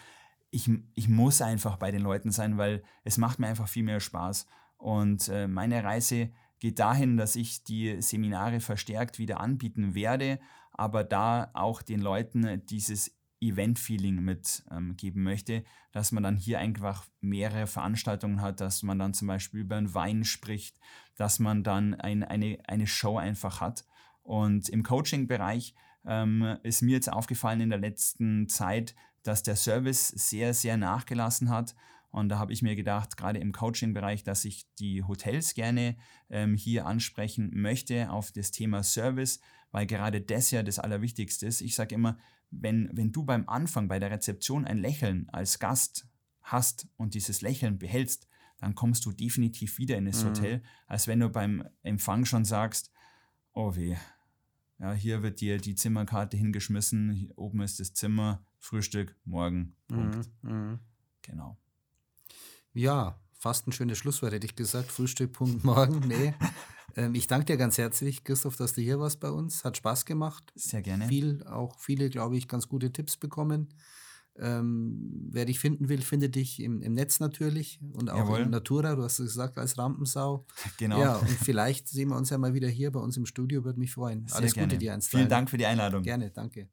Ich, 0.50 0.70
ich 0.94 1.08
muss 1.10 1.42
einfach 1.42 1.76
bei 1.76 1.90
den 1.90 2.00
Leuten 2.00 2.30
sein, 2.30 2.56
weil 2.56 2.82
es 3.04 3.18
macht 3.18 3.38
mir 3.38 3.48
einfach 3.48 3.68
viel 3.68 3.82
mehr 3.82 4.00
Spaß. 4.00 4.46
Und 4.78 5.28
äh, 5.28 5.48
meine 5.48 5.84
Reise 5.84 6.30
geht 6.60 6.78
dahin, 6.78 7.18
dass 7.18 7.36
ich 7.36 7.64
die 7.64 8.00
Seminare 8.00 8.60
verstärkt 8.60 9.18
wieder 9.18 9.40
anbieten 9.40 9.94
werde, 9.94 10.40
aber 10.72 11.04
da 11.04 11.50
auch 11.52 11.82
den 11.82 12.00
Leuten 12.00 12.64
dieses 12.66 13.14
Event-Feeling 13.40 14.22
mitgeben 14.22 15.20
ähm, 15.20 15.24
möchte, 15.24 15.64
dass 15.92 16.12
man 16.12 16.22
dann 16.22 16.36
hier 16.36 16.58
einfach 16.58 17.04
mehrere 17.20 17.66
Veranstaltungen 17.66 18.40
hat, 18.40 18.60
dass 18.60 18.82
man 18.82 18.98
dann 18.98 19.14
zum 19.14 19.28
Beispiel 19.28 19.60
über 19.60 19.76
einen 19.76 19.94
Wein 19.94 20.24
spricht, 20.24 20.78
dass 21.16 21.38
man 21.38 21.62
dann 21.62 21.94
ein, 21.94 22.22
eine, 22.22 22.58
eine 22.66 22.86
Show 22.86 23.18
einfach 23.18 23.60
hat. 23.60 23.84
Und 24.22 24.68
im 24.68 24.82
Coaching-Bereich 24.82 25.74
ähm, 26.06 26.56
ist 26.62 26.82
mir 26.82 26.92
jetzt 26.92 27.12
aufgefallen 27.12 27.60
in 27.60 27.70
der 27.70 27.78
letzten 27.78 28.48
Zeit, 28.48 28.94
dass 29.22 29.42
der 29.42 29.56
Service 29.56 30.08
sehr, 30.08 30.54
sehr 30.54 30.76
nachgelassen 30.76 31.50
hat 31.50 31.74
Und 32.14 32.28
da 32.28 32.38
habe 32.38 32.52
ich 32.52 32.62
mir 32.62 32.76
gedacht, 32.76 33.16
gerade 33.16 33.40
im 33.40 33.50
Coaching-Bereich, 33.50 34.22
dass 34.22 34.44
ich 34.44 34.66
die 34.78 35.02
Hotels 35.02 35.54
gerne 35.54 35.96
ähm, 36.30 36.54
hier 36.54 36.86
ansprechen 36.86 37.50
möchte 37.52 38.08
auf 38.08 38.30
das 38.30 38.52
Thema 38.52 38.84
Service, 38.84 39.40
weil 39.72 39.86
gerade 39.86 40.20
das 40.20 40.52
ja 40.52 40.62
das 40.62 40.78
Allerwichtigste 40.78 41.46
ist. 41.46 41.60
Ich 41.60 41.74
sage 41.74 41.96
immer, 41.96 42.16
wenn, 42.60 42.90
wenn 42.92 43.12
du 43.12 43.24
beim 43.24 43.48
Anfang 43.48 43.88
bei 43.88 43.98
der 43.98 44.10
Rezeption 44.10 44.64
ein 44.64 44.78
Lächeln 44.78 45.28
als 45.30 45.58
Gast 45.58 46.06
hast 46.42 46.88
und 46.96 47.14
dieses 47.14 47.40
Lächeln 47.40 47.78
behältst, 47.78 48.28
dann 48.58 48.74
kommst 48.74 49.04
du 49.04 49.12
definitiv 49.12 49.78
wieder 49.78 49.96
in 49.96 50.06
das 50.06 50.22
mhm. 50.22 50.28
Hotel, 50.28 50.62
als 50.86 51.06
wenn 51.06 51.20
du 51.20 51.28
beim 51.28 51.68
Empfang 51.82 52.24
schon 52.24 52.44
sagst, 52.44 52.92
oh 53.52 53.74
weh, 53.74 53.96
ja, 54.78 54.92
hier 54.92 55.22
wird 55.22 55.40
dir 55.40 55.58
die 55.58 55.74
Zimmerkarte 55.74 56.36
hingeschmissen, 56.36 57.10
hier 57.12 57.36
oben 57.38 57.62
ist 57.62 57.80
das 57.80 57.94
Zimmer, 57.94 58.44
Frühstück, 58.58 59.16
morgen, 59.24 59.76
Punkt. 59.88 60.28
Mhm. 60.42 60.50
mhm. 60.50 60.78
Genau. 61.22 61.56
Ja, 62.74 63.18
fast 63.32 63.66
ein 63.66 63.72
schönes 63.72 63.98
Schlusswort, 63.98 64.32
hätte 64.32 64.46
ich 64.46 64.56
gesagt. 64.56 64.90
Frühstück, 64.90 65.32
Punkt, 65.32 65.64
morgen. 65.64 66.00
Nee. 66.06 66.34
ähm, 66.96 67.14
ich 67.14 67.26
danke 67.26 67.46
dir 67.46 67.56
ganz 67.56 67.78
herzlich, 67.78 68.24
Christoph, 68.24 68.56
dass 68.56 68.72
du 68.72 68.80
hier 68.80 68.98
warst 69.00 69.20
bei 69.20 69.30
uns. 69.30 69.64
Hat 69.64 69.76
Spaß 69.76 70.04
gemacht. 70.04 70.52
Sehr 70.54 70.82
gerne. 70.82 71.08
Viel, 71.08 71.42
auch 71.44 71.78
viele, 71.78 72.10
glaube 72.10 72.36
ich, 72.36 72.48
ganz 72.48 72.68
gute 72.68 72.92
Tipps 72.92 73.16
bekommen. 73.16 73.68
Ähm, 74.36 75.28
wer 75.30 75.44
dich 75.44 75.60
finden 75.60 75.88
will, 75.88 76.02
findet 76.02 76.34
dich 76.34 76.60
im, 76.60 76.82
im 76.82 76.94
Netz 76.94 77.20
natürlich 77.20 77.78
und 77.92 78.10
auch 78.10 78.18
Jawohl. 78.18 78.40
in 78.40 78.50
Natura, 78.50 78.96
du 78.96 79.04
hast 79.04 79.20
es 79.20 79.26
gesagt, 79.26 79.58
als 79.58 79.78
Rampensau. 79.78 80.44
Genau. 80.78 81.00
Ja, 81.00 81.16
und 81.16 81.28
vielleicht 81.28 81.88
sehen 81.88 82.08
wir 82.08 82.16
uns 82.16 82.30
ja 82.30 82.38
mal 82.38 82.52
wieder 82.52 82.68
hier 82.68 82.90
bei 82.90 82.98
uns 82.98 83.16
im 83.16 83.26
Studio, 83.26 83.64
würde 83.64 83.78
mich 83.78 83.92
freuen. 83.92 84.26
Sehr 84.26 84.38
Alles 84.38 84.54
gerne. 84.54 84.68
Gute 84.68 84.78
dir, 84.78 84.98
Vielen 85.00 85.28
Dank 85.28 85.50
für 85.50 85.58
die 85.58 85.66
Einladung. 85.66 86.02
Gerne, 86.02 86.30
danke. 86.30 86.68